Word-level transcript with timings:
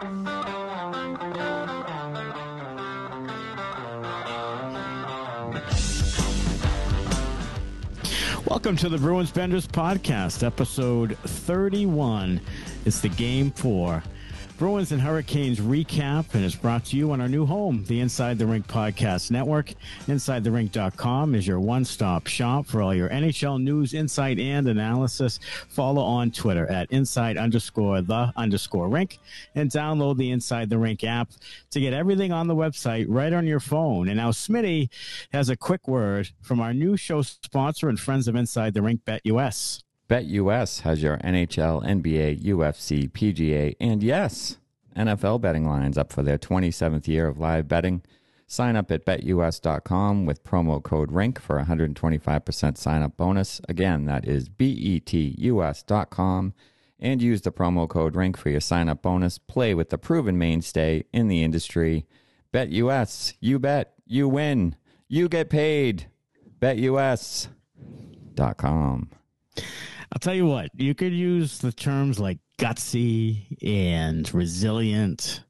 Welcome 0.00 0.26
to 8.76 8.88
the 8.88 8.98
Bruins 9.00 9.32
Benders 9.32 9.66
podcast, 9.66 10.46
episode 10.46 11.18
31. 11.24 12.40
It's 12.84 13.00
the 13.00 13.08
game 13.08 13.50
four. 13.50 14.04
Bruins 14.58 14.90
and 14.90 15.00
Hurricanes 15.00 15.60
recap, 15.60 16.34
and 16.34 16.44
it's 16.44 16.56
brought 16.56 16.86
to 16.86 16.96
you 16.96 17.12
on 17.12 17.20
our 17.20 17.28
new 17.28 17.46
home, 17.46 17.84
the 17.86 18.00
Inside 18.00 18.38
the 18.38 18.46
Rink 18.46 18.66
Podcast 18.66 19.30
Network. 19.30 19.72
InsideTheRink.com 20.08 21.36
is 21.36 21.46
your 21.46 21.60
one 21.60 21.84
stop 21.84 22.26
shop 22.26 22.66
for 22.66 22.82
all 22.82 22.92
your 22.92 23.08
NHL 23.08 23.62
news, 23.62 23.94
insight, 23.94 24.40
and 24.40 24.66
analysis. 24.66 25.38
Follow 25.68 26.02
on 26.02 26.32
Twitter 26.32 26.66
at 26.66 26.90
inside 26.90 27.36
underscore 27.36 28.02
the 28.02 28.32
underscore 28.36 28.88
rink 28.88 29.20
and 29.54 29.70
download 29.70 30.16
the 30.16 30.32
Inside 30.32 30.70
the 30.70 30.78
Rink 30.78 31.04
app 31.04 31.30
to 31.70 31.78
get 31.78 31.92
everything 31.92 32.32
on 32.32 32.48
the 32.48 32.56
website 32.56 33.06
right 33.08 33.32
on 33.32 33.46
your 33.46 33.60
phone. 33.60 34.08
And 34.08 34.16
now, 34.16 34.32
Smitty 34.32 34.88
has 35.30 35.50
a 35.50 35.56
quick 35.56 35.86
word 35.86 36.30
from 36.40 36.58
our 36.58 36.74
new 36.74 36.96
show 36.96 37.22
sponsor 37.22 37.88
and 37.88 38.00
friends 38.00 38.26
of 38.26 38.34
Inside 38.34 38.74
the 38.74 38.82
Rink, 38.82 39.02
BetUS. 39.04 39.84
BetUS 40.08 40.80
has 40.80 41.02
your 41.02 41.18
NHL, 41.18 41.84
NBA, 41.84 42.42
UFC, 42.42 43.10
PGA, 43.10 43.76
and 43.78 44.02
yes, 44.02 44.56
NFL 44.96 45.42
betting 45.42 45.66
lines 45.66 45.98
up 45.98 46.12
for 46.12 46.22
their 46.22 46.38
27th 46.38 47.06
year 47.06 47.28
of 47.28 47.38
live 47.38 47.68
betting. 47.68 48.02
Sign 48.46 48.76
up 48.76 48.90
at 48.90 49.04
betus.com 49.04 50.24
with 50.24 50.42
promo 50.42 50.82
code 50.82 51.12
RINK 51.12 51.38
for 51.38 51.58
a 51.58 51.66
125% 51.66 52.78
sign 52.78 53.02
up 53.02 53.18
bonus. 53.18 53.60
Again, 53.68 54.06
that 54.06 54.26
is 54.26 54.48
betus.com 54.48 55.74
and 56.98 57.22
use 57.22 57.42
the 57.42 57.52
promo 57.52 57.86
code 57.86 58.16
RINK 58.16 58.38
for 58.38 58.48
your 58.48 58.60
sign 58.60 58.88
up 58.88 59.02
bonus. 59.02 59.36
Play 59.36 59.74
with 59.74 59.90
the 59.90 59.98
proven 59.98 60.38
mainstay 60.38 61.04
in 61.12 61.28
the 61.28 61.42
industry. 61.42 62.06
BetUS, 62.54 63.34
you 63.40 63.58
bet, 63.58 63.92
you 64.06 64.26
win, 64.26 64.74
you 65.06 65.28
get 65.28 65.50
paid. 65.50 66.06
BetUS.com. 66.58 67.50
I'll 70.12 70.18
tell 70.18 70.34
you 70.34 70.46
what, 70.46 70.70
you 70.74 70.94
could 70.94 71.12
use 71.12 71.58
the 71.58 71.72
terms 71.72 72.18
like 72.18 72.38
gutsy 72.58 73.46
and 73.62 74.32
resilient 74.34 75.44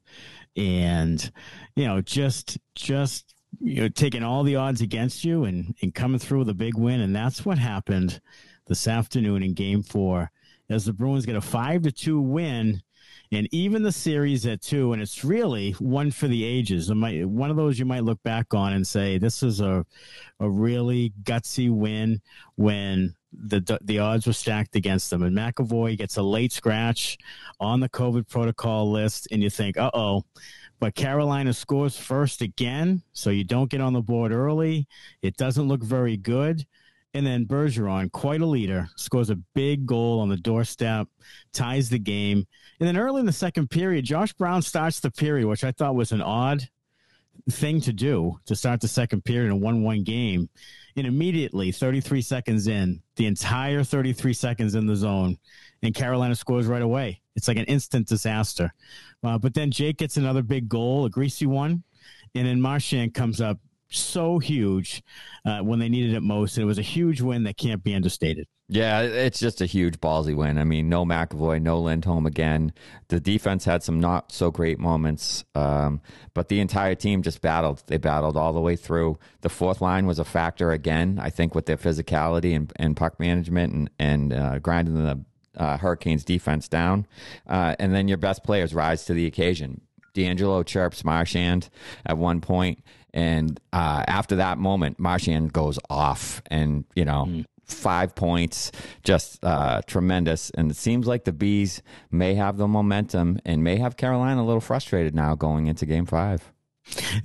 and 0.56 1.30
you 1.76 1.86
know 1.86 2.00
just 2.00 2.58
just 2.74 3.34
you 3.60 3.80
know 3.80 3.88
taking 3.88 4.22
all 4.22 4.42
the 4.42 4.56
odds 4.56 4.80
against 4.80 5.24
you 5.24 5.44
and 5.44 5.74
and 5.80 5.94
coming 5.94 6.18
through 6.18 6.40
with 6.40 6.48
a 6.48 6.54
big 6.54 6.76
win 6.76 7.00
and 7.00 7.14
that's 7.14 7.46
what 7.46 7.58
happened 7.58 8.20
this 8.66 8.88
afternoon 8.88 9.42
in 9.42 9.54
game 9.54 9.82
4 9.82 10.30
as 10.68 10.84
the 10.84 10.92
Bruins 10.92 11.24
get 11.24 11.36
a 11.36 11.40
5 11.40 11.82
to 11.82 11.92
2 11.92 12.20
win 12.20 12.82
and 13.30 13.46
even 13.52 13.82
the 13.82 13.92
series 13.92 14.46
at 14.46 14.62
two, 14.62 14.92
and 14.92 15.02
it's 15.02 15.22
really 15.22 15.72
one 15.72 16.10
for 16.10 16.28
the 16.28 16.44
ages. 16.44 16.90
One 16.90 17.50
of 17.50 17.56
those 17.56 17.78
you 17.78 17.84
might 17.84 18.04
look 18.04 18.22
back 18.22 18.54
on 18.54 18.72
and 18.72 18.86
say 18.86 19.18
this 19.18 19.42
is 19.42 19.60
a 19.60 19.84
a 20.40 20.48
really 20.48 21.12
gutsy 21.24 21.70
win 21.70 22.22
when 22.56 23.14
the 23.32 23.78
the 23.82 23.98
odds 23.98 24.26
were 24.26 24.32
stacked 24.32 24.76
against 24.76 25.10
them. 25.10 25.22
And 25.22 25.36
McAvoy 25.36 25.96
gets 25.98 26.16
a 26.16 26.22
late 26.22 26.52
scratch 26.52 27.18
on 27.60 27.80
the 27.80 27.88
COVID 27.88 28.28
protocol 28.28 28.90
list, 28.90 29.28
and 29.30 29.42
you 29.42 29.50
think, 29.50 29.76
uh 29.76 29.90
oh. 29.94 30.24
But 30.80 30.94
Carolina 30.94 31.52
scores 31.52 31.96
first 31.96 32.40
again, 32.40 33.02
so 33.12 33.30
you 33.30 33.42
don't 33.42 33.70
get 33.70 33.80
on 33.80 33.94
the 33.94 34.00
board 34.00 34.30
early. 34.30 34.86
It 35.22 35.36
doesn't 35.36 35.66
look 35.66 35.82
very 35.82 36.16
good. 36.16 36.64
And 37.14 37.26
then 37.26 37.46
Bergeron, 37.46 38.12
quite 38.12 38.42
a 38.42 38.46
leader, 38.46 38.88
scores 38.94 39.30
a 39.30 39.36
big 39.54 39.86
goal 39.86 40.20
on 40.20 40.28
the 40.28 40.36
doorstep, 40.36 41.08
ties 41.52 41.88
the 41.88 41.98
game. 41.98 42.46
And 42.78 42.86
then 42.86 42.96
early 42.96 43.20
in 43.20 43.26
the 43.26 43.32
second 43.32 43.70
period, 43.70 44.04
Josh 44.04 44.32
Brown 44.34 44.62
starts 44.62 45.00
the 45.00 45.10
period, 45.10 45.48
which 45.48 45.64
I 45.64 45.72
thought 45.72 45.96
was 45.96 46.12
an 46.12 46.22
odd 46.22 46.68
thing 47.50 47.80
to 47.82 47.92
do 47.92 48.38
to 48.46 48.54
start 48.54 48.80
the 48.80 48.88
second 48.88 49.24
period 49.24 49.46
in 49.46 49.52
a 49.52 49.56
1 49.56 49.82
1 49.82 50.02
game. 50.04 50.48
And 50.96 51.06
immediately, 51.06 51.70
33 51.70 52.22
seconds 52.22 52.66
in, 52.66 53.00
the 53.16 53.26
entire 53.26 53.84
33 53.84 54.32
seconds 54.32 54.74
in 54.74 54.86
the 54.86 54.96
zone, 54.96 55.38
and 55.82 55.94
Carolina 55.94 56.34
scores 56.34 56.66
right 56.66 56.82
away. 56.82 57.20
It's 57.36 57.46
like 57.46 57.56
an 57.56 57.66
instant 57.66 58.08
disaster. 58.08 58.72
Uh, 59.22 59.38
but 59.38 59.54
then 59.54 59.70
Jake 59.70 59.98
gets 59.98 60.16
another 60.16 60.42
big 60.42 60.68
goal, 60.68 61.04
a 61.04 61.10
greasy 61.10 61.46
one. 61.46 61.84
And 62.34 62.46
then 62.46 62.60
Marchand 62.60 63.14
comes 63.14 63.40
up 63.40 63.58
so 63.90 64.38
huge 64.38 65.02
uh, 65.44 65.60
when 65.60 65.78
they 65.78 65.88
needed 65.88 66.14
it 66.14 66.22
most. 66.22 66.56
And 66.56 66.62
it 66.62 66.66
was 66.66 66.78
a 66.78 66.82
huge 66.82 67.20
win 67.20 67.44
that 67.44 67.56
can't 67.56 67.82
be 67.82 67.94
understated. 67.94 68.46
Yeah, 68.70 69.00
it's 69.00 69.40
just 69.40 69.62
a 69.62 69.66
huge 69.66 69.98
ballsy 69.98 70.36
win. 70.36 70.58
I 70.58 70.64
mean, 70.64 70.90
no 70.90 71.06
McAvoy, 71.06 71.62
no 71.62 71.80
Lindholm 71.80 72.26
again. 72.26 72.74
The 73.08 73.18
defense 73.18 73.64
had 73.64 73.82
some 73.82 73.98
not 73.98 74.30
so 74.30 74.50
great 74.50 74.78
moments, 74.78 75.42
um, 75.54 76.02
but 76.34 76.48
the 76.48 76.60
entire 76.60 76.94
team 76.94 77.22
just 77.22 77.40
battled. 77.40 77.82
They 77.86 77.96
battled 77.96 78.36
all 78.36 78.52
the 78.52 78.60
way 78.60 78.76
through. 78.76 79.18
The 79.40 79.48
fourth 79.48 79.80
line 79.80 80.04
was 80.04 80.18
a 80.18 80.24
factor 80.24 80.70
again, 80.70 81.18
I 81.18 81.30
think, 81.30 81.54
with 81.54 81.64
their 81.64 81.78
physicality 81.78 82.54
and, 82.54 82.70
and 82.76 82.94
puck 82.94 83.18
management 83.18 83.72
and, 83.72 83.90
and 83.98 84.32
uh, 84.34 84.58
grinding 84.58 85.02
the 85.02 85.24
uh, 85.56 85.78
Hurricanes 85.78 86.24
defense 86.24 86.68
down. 86.68 87.06
Uh, 87.46 87.74
and 87.78 87.94
then 87.94 88.06
your 88.06 88.18
best 88.18 88.44
players 88.44 88.74
rise 88.74 89.06
to 89.06 89.14
the 89.14 89.24
occasion. 89.24 89.80
DeAngelo 90.18 90.66
chirps 90.66 91.04
Marchand 91.04 91.68
at 92.04 92.18
one 92.18 92.40
point, 92.40 92.82
and 93.14 93.58
uh, 93.72 94.04
after 94.06 94.36
that 94.36 94.58
moment, 94.58 94.98
Marchand 94.98 95.52
goes 95.52 95.78
off, 95.88 96.42
and 96.46 96.84
you 96.94 97.04
know. 97.04 97.26
Mm. 97.28 97.44
Five 97.64 98.14
points, 98.14 98.72
just 99.04 99.44
uh, 99.44 99.82
tremendous. 99.86 100.48
And 100.48 100.70
it 100.70 100.76
seems 100.78 101.06
like 101.06 101.24
the 101.24 101.34
Bees 101.34 101.82
may 102.10 102.32
have 102.32 102.56
the 102.56 102.66
momentum 102.66 103.38
and 103.44 103.62
may 103.62 103.76
have 103.76 103.98
Carolina 103.98 104.40
a 104.40 104.42
little 104.42 104.62
frustrated 104.62 105.14
now 105.14 105.34
going 105.34 105.66
into 105.66 105.84
game 105.84 106.06
five. 106.06 106.50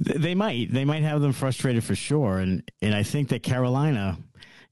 They 0.01 0.35
might. 0.35 0.73
They 0.73 0.83
might 0.83 1.03
have 1.03 1.21
them 1.21 1.31
frustrated 1.31 1.85
for 1.85 1.95
sure. 1.95 2.39
And 2.39 2.69
and 2.81 2.93
I 2.93 3.03
think 3.03 3.29
that 3.29 3.41
Carolina, 3.41 4.17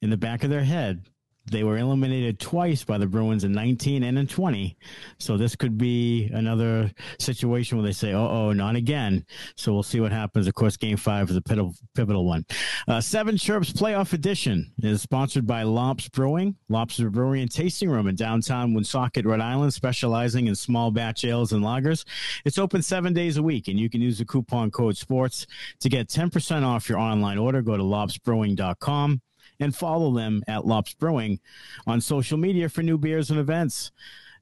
in 0.02 0.10
the 0.10 0.18
back 0.18 0.44
of 0.44 0.50
their 0.50 0.66
head, 0.66 1.06
they 1.52 1.64
were 1.64 1.78
eliminated 1.78 2.40
twice 2.40 2.84
by 2.84 2.98
the 2.98 3.06
Bruins 3.06 3.44
in 3.44 3.52
19 3.52 4.04
and 4.04 4.18
in 4.18 4.28
20. 4.28 4.78
So 5.20 5.38
this 5.38 5.56
could 5.56 5.78
be 5.78 6.30
another 6.34 6.92
situation 7.20 7.78
where 7.78 7.86
they 7.86 7.94
say, 7.94 8.14
oh, 8.14 8.28
oh, 8.28 8.54
not 8.54 8.76
again. 8.76 9.26
So 9.58 9.74
we'll 9.74 9.84
see 9.84 10.00
what 10.00 10.12
happens. 10.12 10.48
Of 10.48 10.56
course, 10.56 10.78
game 10.78 10.98
five 10.98 11.30
is 11.30 11.36
a 11.36 11.42
pivotal, 11.42 11.76
pivotal 11.94 12.26
one. 12.26 12.46
Uh, 12.88 13.02
Seven 13.02 13.38
Chirps 13.38 13.72
Playoff 13.72 14.14
Edition 14.14 14.72
is 14.82 15.02
sponsored 15.02 15.46
by 15.46 15.64
Lops 15.64 16.08
Brewing. 16.10 16.56
Lops 16.70 17.00
Brewery 17.00 17.42
and 17.42 17.52
Tasting 17.52 17.90
Room 17.90 18.08
in 18.08 18.16
downtown 18.16 18.74
Woonsocket, 18.74 19.26
Rhode 19.26 19.42
Island, 19.42 19.74
specializing 19.74 20.48
in 20.48 20.56
small 20.56 20.92
batch 20.92 21.26
ales 21.26 21.52
and 21.52 21.64
lagers. 21.64 22.06
It's 22.46 22.58
open 22.58 22.82
seven 22.82 23.14
days 23.14 23.38
a 23.38 23.44
week, 23.44 23.68
and 23.68 23.80
you 23.80 23.90
can 23.90 24.02
use 24.02 24.18
the 24.18 24.26
coupon 24.26 24.72
code 24.72 24.98
SPORTS 24.98 25.48
to 25.82 25.90
get 25.90 26.08
10% 26.08 26.64
off 26.64 26.88
your 26.88 27.00
online 27.00 27.38
order. 27.38 27.62
Go 27.62 27.76
to 27.76 27.84
lopsbrewing.com 27.84 29.22
and 29.62 29.76
follow 29.76 30.14
them 30.14 30.44
at 30.48 30.66
Lops 30.66 30.94
Brewing 30.94 31.40
on 31.88 32.02
social 32.02 32.38
media 32.38 32.68
for 32.68 32.84
new 32.84 32.98
beers 32.98 33.30
and 33.30 33.40
events. 33.40 33.92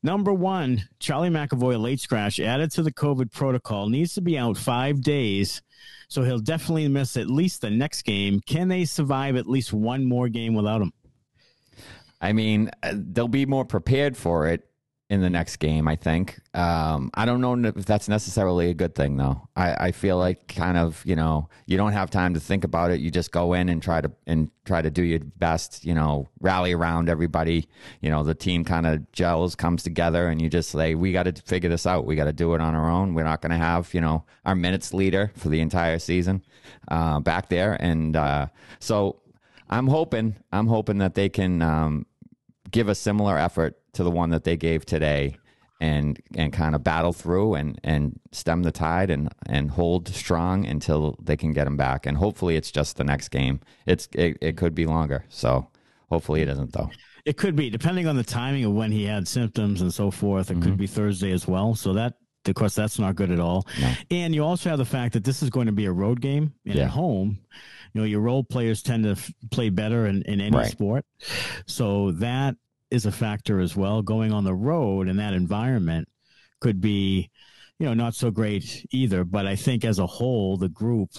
Number 0.02 0.34
one, 0.34 0.88
Charlie 1.00 1.30
McAvoy 1.30 1.80
late 1.80 2.00
scratch 2.00 2.40
added 2.40 2.72
to 2.72 2.82
the 2.82 2.94
COVID 2.94 3.32
protocol 3.32 3.90
needs 3.90 4.14
to 4.14 4.22
be 4.22 4.38
out 4.38 4.58
five 4.58 5.02
days. 5.02 5.62
So 6.08 6.24
he'll 6.24 6.40
definitely 6.40 6.88
miss 6.88 7.18
at 7.18 7.30
least 7.30 7.62
the 7.62 7.70
next 7.70 8.04
game. 8.04 8.40
Can 8.48 8.70
they 8.70 8.86
survive 8.86 9.36
at 9.36 9.48
least 9.48 9.74
one 9.74 10.06
more 10.06 10.30
game 10.30 10.56
without 10.56 10.82
him? 10.82 10.94
I 12.22 12.34
mean, 12.34 12.72
uh, 12.82 12.94
they'll 12.96 13.28
be 13.28 13.46
more 13.46 13.66
prepared 13.66 14.18
for 14.18 14.48
it 14.48 14.69
in 15.10 15.22
the 15.22 15.30
next 15.30 15.58
game. 15.58 15.88
I 15.88 15.96
think. 15.96 16.40
Um, 16.54 17.10
I 17.14 17.26
don't 17.26 17.42
know 17.42 17.56
if 17.76 17.86
that's 17.86 18.08
necessarily 18.08 18.70
a 18.70 18.74
good 18.74 18.94
thing, 18.94 19.18
though. 19.18 19.48
I, 19.56 19.88
I 19.88 19.92
feel 19.92 20.18
like 20.18 20.48
kind 20.48 20.78
of 20.78 21.02
you 21.06 21.16
know 21.16 21.50
you 21.66 21.78
don't 21.78 21.94
have 21.94 22.10
time 22.12 22.36
to 22.36 22.40
think 22.40 22.64
about 22.64 22.92
it. 22.92 23.00
You 23.00 23.10
just 23.10 23.32
go 23.32 23.54
in 23.54 23.70
and 23.70 23.82
try 23.82 24.02
to 24.02 24.12
and 24.28 24.52
try 24.66 24.82
to 24.82 24.90
do 24.92 25.04
your 25.04 25.20
best. 25.20 25.84
You 25.84 25.96
know, 25.96 26.30
rally 26.40 26.74
around 26.74 27.10
everybody. 27.10 27.68
You 28.02 28.10
know, 28.10 28.24
the 28.24 28.36
team 28.36 28.64
kind 28.64 28.86
of 28.86 29.12
gels, 29.12 29.56
comes 29.56 29.84
together, 29.84 30.28
and 30.30 30.42
you 30.42 30.50
just 30.50 30.70
say, 30.70 30.96
"We 30.96 31.12
got 31.12 31.24
to 31.24 31.34
figure 31.34 31.70
this 31.70 31.88
out. 31.88 32.06
We 32.06 32.16
got 32.16 32.26
to 32.26 32.34
do 32.34 32.54
it 32.54 32.62
on 32.62 32.76
our 32.76 32.90
own. 32.90 33.16
We're 33.16 33.24
not 33.24 33.42
going 33.42 33.52
to 33.52 33.58
have 33.58 33.94
you 33.94 34.02
know 34.02 34.26
our 34.46 34.56
minutes 34.56 34.94
leader 34.94 35.32
for 35.36 35.50
the 35.50 35.62
entire 35.62 36.00
season 36.00 36.44
uh, 36.88 37.20
back 37.20 37.50
there." 37.50 37.74
And 37.74 38.16
uh, 38.16 38.48
so 38.80 39.22
I'm 39.70 39.88
hoping 39.88 40.36
I'm 40.52 40.68
hoping 40.68 40.98
that 41.00 41.16
they 41.16 41.30
can 41.30 41.62
um, 41.62 42.06
give 42.70 42.88
a 42.88 42.96
similar 42.96 43.38
effort 43.38 43.78
to 43.94 44.04
the 44.04 44.12
one 44.12 44.30
that 44.30 44.44
they 44.44 44.58
gave 44.58 44.86
today 44.86 45.38
and 45.82 46.20
and 46.36 46.52
kind 46.52 46.76
of 46.76 46.84
battle 46.84 47.14
through 47.14 47.56
and 47.56 47.80
and 47.84 48.20
stem 48.32 48.64
the 48.64 48.72
tide 48.72 49.10
and 49.10 49.30
and 49.46 49.72
hold 49.72 50.08
strong 50.10 50.66
until 50.66 51.18
they 51.22 51.38
can 51.38 51.54
get 51.54 51.68
him 51.68 51.78
back. 51.78 52.06
And 52.06 52.18
hopefully 52.18 52.56
it's 52.56 52.72
just 52.72 52.98
the 52.98 53.04
next 53.04 53.30
game. 53.30 53.62
It's 53.86 54.08
it, 54.14 54.38
it 54.42 54.58
could 54.58 54.76
be 54.76 54.86
longer. 54.86 55.26
So 55.30 55.68
hopefully 56.10 56.42
it 56.42 56.50
isn't 56.50 56.74
though. 56.74 56.90
It 57.26 57.38
could 57.38 57.56
be. 57.56 57.70
Depending 57.70 58.08
on 58.08 58.16
the 58.16 58.24
timing 58.24 58.66
of 58.66 58.74
when 58.74 58.92
he 58.92 59.06
had 59.06 59.28
symptoms 59.28 59.82
and 59.82 59.94
so 59.94 60.12
forth 60.12 60.52
it 60.52 60.56
mm-hmm. 60.56 60.64
could 60.64 60.78
be 60.78 60.88
thursday 60.88 61.32
as 61.32 61.48
well. 61.48 61.76
So 61.76 61.94
that 61.94 62.16
of 62.46 62.56
course 62.56 62.74
that's 62.74 62.98
not 62.98 63.16
good 63.16 63.32
at 63.32 63.40
all 63.40 63.68
no. 63.80 63.94
and 64.12 64.34
you 64.34 64.44
also 64.44 64.70
have 64.70 64.80
the 64.80 64.86
fact 64.86 65.14
that 65.14 65.24
this 65.24 65.44
is 65.44 65.50
going 65.50 65.68
to 65.68 65.72
be 65.72 65.86
a 65.86 65.92
road 65.92 66.22
game 66.22 66.54
and 66.66 66.76
yeah. 66.76 66.84
at 66.84 66.90
home 66.90 67.38
you 67.94 68.02
know 68.02 68.06
your 68.06 68.22
role 68.22 68.44
players 68.44 68.82
tend 68.82 69.04
to 69.04 69.12
f- 69.12 69.32
play 69.52 69.70
better 69.70 70.06
in, 70.08 70.22
in 70.24 70.42
any 70.42 70.56
right. 70.56 70.72
sport 70.72 71.06
so 71.66 72.12
that 72.12 72.56
is 72.92 73.06
a 73.06 73.12
factor 73.12 73.60
as 73.60 73.76
well. 73.76 74.02
Going 74.02 74.32
on 74.32 74.44
the 74.44 74.54
road 74.54 75.08
in 75.08 75.18
that 75.18 75.34
environment 75.34 76.08
could 76.60 76.82
be, 76.82 77.30
you 77.78 77.86
know, 77.86 77.94
not 77.94 78.16
so 78.16 78.32
great 78.32 78.86
either. 78.92 79.24
But 79.24 79.46
I 79.46 79.56
think 79.56 79.86
as 79.86 80.00
a 80.00 80.08
whole, 80.08 80.58
the 80.58 80.70
group 80.70 81.12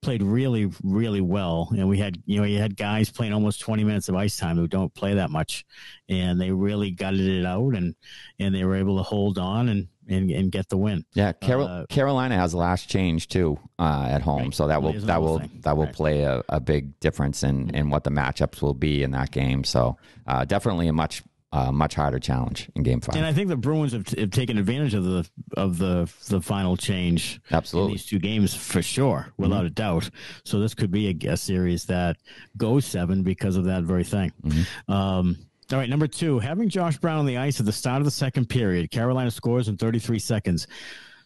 played 0.00 0.22
really, 0.22 0.70
really 0.84 1.20
well. 1.20 1.68
And 1.76 1.88
we 1.88 1.98
had, 1.98 2.22
you 2.24 2.38
know, 2.38 2.46
you 2.46 2.58
had 2.58 2.76
guys 2.76 3.10
playing 3.10 3.32
almost 3.32 3.60
20 3.60 3.82
minutes 3.84 4.08
of 4.08 4.14
ice 4.14 4.36
time 4.36 4.56
who 4.56 4.68
don't 4.68 4.94
play 4.94 5.14
that 5.14 5.30
much. 5.30 5.64
And 6.08 6.40
they 6.40 6.52
really 6.52 6.90
gutted 6.90 7.26
it 7.26 7.44
out 7.44 7.74
and, 7.74 7.94
and 8.38 8.54
they 8.54 8.64
were 8.64 8.76
able 8.76 8.98
to 8.98 9.02
hold 9.02 9.38
on 9.38 9.68
and, 9.68 9.88
and, 10.08 10.30
and 10.30 10.50
get 10.50 10.68
the 10.68 10.76
win. 10.76 11.04
Yeah. 11.14 11.32
Carol, 11.32 11.66
uh, 11.66 11.86
Carolina 11.86 12.36
has 12.36 12.52
the 12.52 12.58
last 12.58 12.88
change 12.88 13.28
too, 13.28 13.58
uh, 13.78 14.08
at 14.10 14.22
home. 14.22 14.44
Right. 14.44 14.54
So 14.54 14.68
that 14.68 14.82
will, 14.82 14.92
that 14.92 15.20
will, 15.20 15.38
thing. 15.40 15.60
that 15.62 15.76
will 15.76 15.84
right. 15.84 15.94
play 15.94 16.22
a, 16.22 16.42
a 16.48 16.60
big 16.60 16.98
difference 17.00 17.42
in, 17.42 17.74
in 17.74 17.90
what 17.90 18.04
the 18.04 18.10
matchups 18.10 18.62
will 18.62 18.74
be 18.74 19.02
in 19.02 19.12
that 19.12 19.30
game. 19.30 19.64
So, 19.64 19.96
uh, 20.26 20.44
definitely 20.44 20.88
a 20.88 20.92
much 20.92 21.22
uh, 21.50 21.72
much 21.72 21.94
harder 21.94 22.18
challenge 22.18 22.68
in 22.74 22.82
Game 22.82 23.00
Five. 23.00 23.16
And 23.16 23.24
I 23.24 23.32
think 23.32 23.48
the 23.48 23.56
Bruins 23.56 23.92
have, 23.92 24.06
have, 24.08 24.30
taken 24.30 24.58
advantage 24.58 24.94
of 24.94 25.04
the 25.04 25.28
of 25.56 25.78
the 25.78 26.10
the 26.28 26.42
final 26.42 26.76
change. 26.76 27.40
Absolutely, 27.50 27.94
these 27.94 28.06
two 28.06 28.18
games 28.18 28.54
for 28.54 28.82
sure, 28.82 29.32
without 29.38 29.58
mm-hmm. 29.58 29.66
a 29.66 29.70
doubt. 29.70 30.10
So 30.44 30.60
this 30.60 30.74
could 30.74 30.90
be 30.90 31.08
a, 31.08 31.30
a, 31.30 31.36
series 31.36 31.86
that 31.86 32.18
goes 32.56 32.84
seven 32.84 33.22
because 33.22 33.56
of 33.56 33.64
that 33.64 33.84
very 33.84 34.04
thing. 34.04 34.32
Mm-hmm. 34.44 34.92
Um, 34.92 35.38
all 35.72 35.78
right, 35.78 35.88
number 35.88 36.06
two, 36.06 36.38
having 36.38 36.68
Josh 36.68 36.98
Brown 36.98 37.18
on 37.18 37.26
the 37.26 37.36
ice 37.36 37.60
at 37.60 37.66
the 37.66 37.72
start 37.72 38.00
of 38.00 38.04
the 38.04 38.10
second 38.10 38.48
period, 38.48 38.90
Carolina 38.90 39.30
scores 39.30 39.68
in 39.68 39.76
33 39.76 40.18
seconds. 40.18 40.66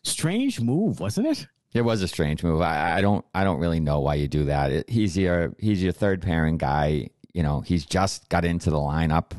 Strange 0.03 0.61
move, 0.61 0.99
wasn't 1.01 1.27
it? 1.29 1.47
It 1.75 1.83
was 1.83 2.03
a 2.03 2.09
strange 2.09 2.43
move. 2.43 2.61
I, 2.61 2.99
I 2.99 3.01
don't. 3.01 3.25
I 3.35 3.45
don't 3.45 3.59
really 3.59 3.81
know 3.81 4.01
why 4.01 4.17
you 4.17 4.29
do 4.29 4.45
that. 4.47 4.71
It, 4.71 4.91
he's 4.91 5.17
your. 5.17 5.55
He's 5.59 5.83
your 5.83 5.93
third 5.93 6.21
pairing 6.21 6.59
guy. 6.59 7.09
You 7.33 7.43
know, 7.43 7.61
he's 7.61 7.87
just 7.87 8.29
got 8.29 8.45
into 8.45 8.71
the 8.71 8.77
lineup 8.77 9.33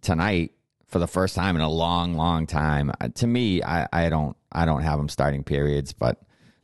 tonight 0.00 0.52
for 0.86 0.98
the 0.98 1.06
first 1.06 1.34
time 1.34 1.56
in 1.56 1.62
a 1.62 1.68
long, 1.68 2.14
long 2.14 2.46
time. 2.46 2.92
Uh, 3.00 3.08
to 3.16 3.26
me, 3.26 3.62
I, 3.62 3.86
I 3.92 4.08
don't 4.08 4.36
I 4.50 4.64
don't 4.64 4.82
have 4.82 4.98
him 4.98 5.08
starting 5.08 5.44
periods, 5.44 5.92
but 5.92 6.22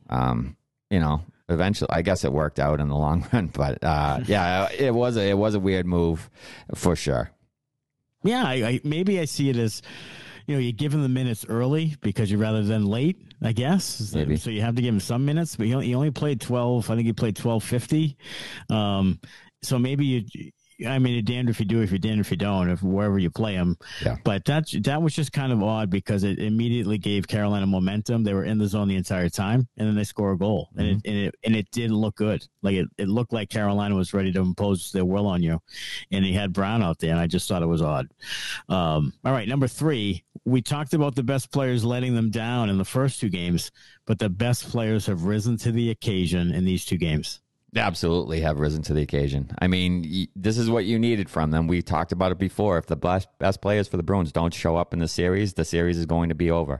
um, 0.09 0.57
you 0.89 0.99
know, 0.99 1.21
eventually, 1.49 1.89
I 1.91 2.01
guess 2.01 2.23
it 2.23 2.33
worked 2.33 2.59
out 2.59 2.79
in 2.79 2.87
the 2.87 2.95
long 2.95 3.27
run. 3.33 3.47
But 3.47 3.83
uh, 3.83 4.21
yeah, 4.25 4.69
it 4.71 4.93
was 4.93 5.17
a 5.17 5.29
it 5.29 5.37
was 5.37 5.53
a 5.53 5.59
weird 5.59 5.85
move 5.85 6.29
for 6.73 6.95
sure. 6.95 7.31
Yeah, 8.27 8.43
I, 8.45 8.53
I, 8.53 8.81
maybe 8.83 9.19
I 9.19 9.25
see 9.25 9.49
it 9.49 9.57
as 9.57 9.81
you 10.45 10.55
know 10.55 10.59
you 10.59 10.71
give 10.71 10.93
him 10.93 11.01
the 11.01 11.09
minutes 11.09 11.45
early 11.47 11.95
because 12.01 12.31
you 12.31 12.37
rather 12.37 12.63
than 12.63 12.85
late. 12.85 13.17
I 13.41 13.51
guess 13.51 14.13
maybe. 14.15 14.35
so. 14.37 14.49
You 14.49 14.61
have 14.61 14.75
to 14.75 14.81
give 14.81 14.93
him 14.93 14.99
some 14.99 15.23
minutes, 15.23 15.55
but 15.55 15.67
he 15.67 15.73
only, 15.73 15.87
he 15.87 15.95
only 15.95 16.11
played 16.11 16.41
twelve. 16.41 16.89
I 16.89 16.95
think 16.95 17.05
he 17.05 17.13
played 17.13 17.35
twelve 17.35 17.63
fifty. 17.63 18.17
Um, 18.69 19.19
so 19.61 19.77
maybe 19.77 20.05
you 20.05 20.51
I 20.85 20.99
mean, 20.99 21.17
it 21.17 21.25
damned 21.25 21.49
if 21.49 21.59
you 21.59 21.65
do, 21.65 21.81
if 21.81 21.89
you're 21.91 21.97
damned 21.97 22.19
if 22.19 22.29
you 22.29 22.37
don't, 22.37 22.69
if 22.69 22.83
wherever 22.83 23.17
you 23.17 23.31
play 23.31 23.55
them. 23.55 23.77
Yeah. 24.03 24.17
But 24.23 24.45
that 24.45 24.67
that 24.83 25.01
was 25.01 25.15
just 25.15 25.31
kind 25.31 25.51
of 25.51 25.63
odd 25.63 25.89
because 25.89 26.23
it 26.23 26.39
immediately 26.39 26.97
gave 26.97 27.27
Carolina 27.27 27.65
momentum. 27.65 28.23
They 28.23 28.33
were 28.33 28.43
in 28.43 28.57
the 28.57 28.67
zone 28.67 28.87
the 28.87 28.95
entire 28.95 29.29
time, 29.29 29.67
and 29.77 29.87
then 29.87 29.95
they 29.95 30.03
score 30.03 30.33
a 30.33 30.37
goal, 30.37 30.69
mm-hmm. 30.71 30.79
and, 30.79 30.89
it, 30.89 31.09
and 31.09 31.17
it 31.17 31.35
and 31.43 31.55
it 31.55 31.71
did 31.71 31.91
look 31.91 32.15
good. 32.15 32.47
Like 32.61 32.75
it, 32.75 32.87
it 32.97 33.07
looked 33.07 33.33
like 33.33 33.49
Carolina 33.49 33.95
was 33.95 34.13
ready 34.13 34.31
to 34.33 34.39
impose 34.39 34.91
their 34.91 35.05
will 35.05 35.25
on 35.25 35.41
you, 35.41 35.59
and 36.11 36.23
he 36.23 36.33
had 36.33 36.53
Brown 36.53 36.83
out 36.83 36.99
there, 36.99 37.11
and 37.11 37.19
I 37.19 37.27
just 37.27 37.47
thought 37.47 37.63
it 37.63 37.67
was 37.67 37.81
odd. 37.81 38.07
Um, 38.69 39.13
all 39.25 39.33
right, 39.33 39.47
number 39.47 39.67
three, 39.67 40.23
we 40.45 40.61
talked 40.61 40.93
about 40.93 41.15
the 41.15 41.23
best 41.23 41.51
players 41.51 41.83
letting 41.83 42.13
them 42.13 42.29
down 42.29 42.69
in 42.69 42.77
the 42.77 42.85
first 42.85 43.19
two 43.19 43.29
games, 43.29 43.71
but 44.05 44.19
the 44.19 44.29
best 44.29 44.69
players 44.69 45.07
have 45.07 45.23
risen 45.23 45.57
to 45.57 45.71
the 45.71 45.89
occasion 45.89 46.53
in 46.53 46.65
these 46.65 46.85
two 46.85 46.97
games 46.97 47.41
absolutely 47.75 48.41
have 48.41 48.59
risen 48.59 48.81
to 48.83 48.93
the 48.93 49.01
occasion. 49.01 49.51
I 49.59 49.67
mean, 49.67 50.27
this 50.35 50.57
is 50.57 50.69
what 50.69 50.85
you 50.85 50.97
needed 50.97 51.29
from 51.29 51.51
them. 51.51 51.67
We 51.67 51.81
talked 51.81 52.11
about 52.11 52.31
it 52.31 52.37
before. 52.37 52.77
If 52.77 52.85
the 52.85 52.95
best, 52.95 53.27
best 53.39 53.61
players 53.61 53.87
for 53.87 53.97
the 53.97 54.03
Bruins 54.03 54.31
don't 54.31 54.53
show 54.53 54.77
up 54.77 54.93
in 54.93 54.99
the 54.99 55.07
series, 55.07 55.53
the 55.53 55.65
series 55.65 55.97
is 55.97 56.05
going 56.05 56.29
to 56.29 56.35
be 56.35 56.49
over. 56.49 56.79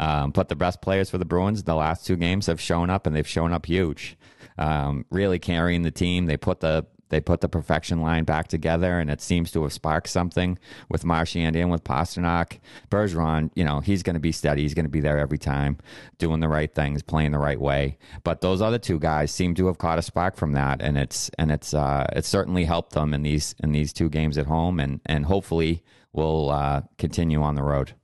Um, 0.00 0.32
but 0.32 0.48
the 0.48 0.56
best 0.56 0.82
players 0.82 1.10
for 1.10 1.18
the 1.18 1.24
Bruins, 1.24 1.62
the 1.62 1.74
last 1.74 2.04
two 2.04 2.16
games 2.16 2.46
have 2.46 2.60
shown 2.60 2.90
up 2.90 3.06
and 3.06 3.14
they've 3.14 3.26
shown 3.26 3.52
up 3.52 3.66
huge. 3.66 4.16
Um, 4.56 5.04
really 5.10 5.38
carrying 5.38 5.82
the 5.82 5.90
team. 5.90 6.26
They 6.26 6.36
put 6.36 6.60
the 6.60 6.86
they 7.08 7.20
put 7.20 7.40
the 7.40 7.48
perfection 7.48 8.00
line 8.00 8.24
back 8.24 8.48
together, 8.48 8.98
and 8.98 9.10
it 9.10 9.20
seems 9.20 9.50
to 9.52 9.62
have 9.62 9.72
sparked 9.72 10.08
something 10.08 10.58
with 10.88 11.04
Marchand 11.04 11.56
and 11.56 11.70
with 11.70 11.84
Pastrnak. 11.84 12.58
Bergeron, 12.90 13.50
you 13.54 13.64
know, 13.64 13.80
he's 13.80 14.02
going 14.02 14.14
to 14.14 14.20
be 14.20 14.32
steady. 14.32 14.62
He's 14.62 14.74
going 14.74 14.86
to 14.86 14.90
be 14.90 15.00
there 15.00 15.18
every 15.18 15.38
time, 15.38 15.78
doing 16.18 16.40
the 16.40 16.48
right 16.48 16.74
things, 16.74 17.02
playing 17.02 17.32
the 17.32 17.38
right 17.38 17.60
way. 17.60 17.98
But 18.22 18.40
those 18.40 18.60
other 18.62 18.78
two 18.78 18.98
guys 18.98 19.30
seem 19.30 19.54
to 19.56 19.66
have 19.66 19.78
caught 19.78 19.98
a 19.98 20.02
spark 20.02 20.36
from 20.36 20.52
that, 20.52 20.80
and 20.82 20.96
it's 20.98 21.30
and 21.38 21.50
it's 21.50 21.74
uh, 21.74 22.06
it's 22.12 22.28
certainly 22.28 22.64
helped 22.64 22.92
them 22.92 23.14
in 23.14 23.22
these 23.22 23.54
in 23.62 23.72
these 23.72 23.92
two 23.92 24.08
games 24.08 24.38
at 24.38 24.46
home, 24.46 24.80
and 24.80 25.00
and 25.06 25.26
hopefully 25.26 25.82
will 26.12 26.50
uh, 26.50 26.82
continue 26.98 27.42
on 27.42 27.54
the 27.54 27.62
road. 27.62 27.94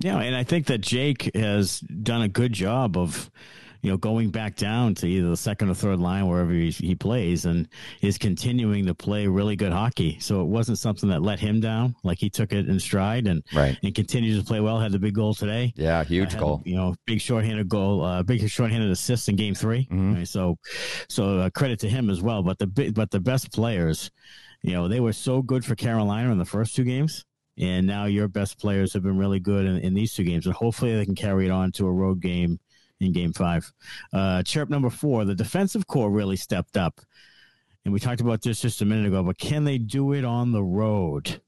Yeah, 0.00 0.18
and 0.18 0.34
I 0.34 0.42
think 0.42 0.66
that 0.66 0.80
Jake 0.80 1.30
has 1.34 1.80
done 1.80 2.22
a 2.22 2.28
good 2.28 2.52
job 2.52 2.96
of 2.96 3.30
you 3.84 3.90
know, 3.90 3.98
going 3.98 4.30
back 4.30 4.56
down 4.56 4.94
to 4.94 5.06
either 5.06 5.28
the 5.28 5.36
second 5.36 5.68
or 5.68 5.74
third 5.74 6.00
line 6.00 6.26
wherever 6.26 6.50
he, 6.50 6.70
he 6.70 6.94
plays, 6.94 7.44
and 7.44 7.68
is 8.00 8.16
continuing 8.16 8.86
to 8.86 8.94
play 8.94 9.26
really 9.26 9.56
good 9.56 9.72
hockey. 9.72 10.18
So 10.20 10.40
it 10.40 10.46
wasn't 10.46 10.78
something 10.78 11.10
that 11.10 11.20
let 11.20 11.38
him 11.38 11.60
down. 11.60 11.94
Like 12.02 12.18
he 12.18 12.30
took 12.30 12.54
it 12.54 12.66
in 12.66 12.80
stride 12.80 13.26
and 13.26 13.44
right. 13.54 13.78
and 13.82 13.94
continues 13.94 14.38
to 14.38 14.44
play 14.44 14.60
well. 14.60 14.80
Had 14.80 14.92
the 14.92 14.98
big 14.98 15.14
goal 15.14 15.34
today. 15.34 15.74
Yeah, 15.76 16.02
huge 16.02 16.38
goal. 16.38 16.62
You 16.64 16.76
know, 16.76 16.94
big 17.04 17.20
shorthanded 17.20 17.68
goal, 17.68 18.02
uh, 18.02 18.22
big 18.22 18.48
shorthanded 18.48 18.90
assist 18.90 19.28
in 19.28 19.36
Game 19.36 19.54
3 19.54 19.84
mm-hmm. 19.84 20.14
right, 20.14 20.28
so, 20.28 20.56
so 21.10 21.40
uh, 21.40 21.50
credit 21.50 21.78
to 21.80 21.88
him 21.88 22.08
as 22.08 22.22
well. 22.22 22.42
But 22.42 22.58
the 22.58 22.92
but 22.94 23.10
the 23.10 23.20
best 23.20 23.52
players, 23.52 24.10
you 24.62 24.72
know, 24.72 24.88
they 24.88 25.00
were 25.00 25.12
so 25.12 25.42
good 25.42 25.62
for 25.62 25.74
Carolina 25.74 26.32
in 26.32 26.38
the 26.38 26.46
first 26.46 26.74
two 26.74 26.84
games 26.84 27.22
and 27.58 27.86
now 27.86 28.06
your 28.06 28.28
best 28.28 28.58
players 28.58 28.92
have 28.94 29.02
been 29.02 29.16
really 29.16 29.38
good 29.38 29.64
in, 29.64 29.76
in, 29.78 29.94
these 29.94 30.12
two 30.12 30.24
games, 30.24 30.46
and 30.46 30.54
hopefully 30.56 30.96
they 30.96 31.04
can 31.04 31.14
carry 31.14 31.46
it 31.46 31.50
on 31.50 31.70
to 31.70 31.86
a 31.86 31.92
road 31.92 32.20
game 32.20 32.58
in 33.00 33.12
game 33.12 33.32
five. 33.32 33.72
Uh, 34.12 34.42
chirp 34.42 34.70
number 34.70 34.90
four 34.90 35.24
the 35.24 35.34
defensive 35.34 35.86
core 35.86 36.10
really 36.10 36.36
stepped 36.36 36.76
up. 36.76 37.00
And 37.84 37.92
we 37.92 38.00
talked 38.00 38.22
about 38.22 38.42
this 38.42 38.60
just 38.60 38.80
a 38.80 38.86
minute 38.86 39.06
ago, 39.06 39.22
but 39.22 39.38
can 39.38 39.64
they 39.64 39.76
do 39.76 40.12
it 40.12 40.24
on 40.24 40.52
the 40.52 40.62
road? 40.62 41.42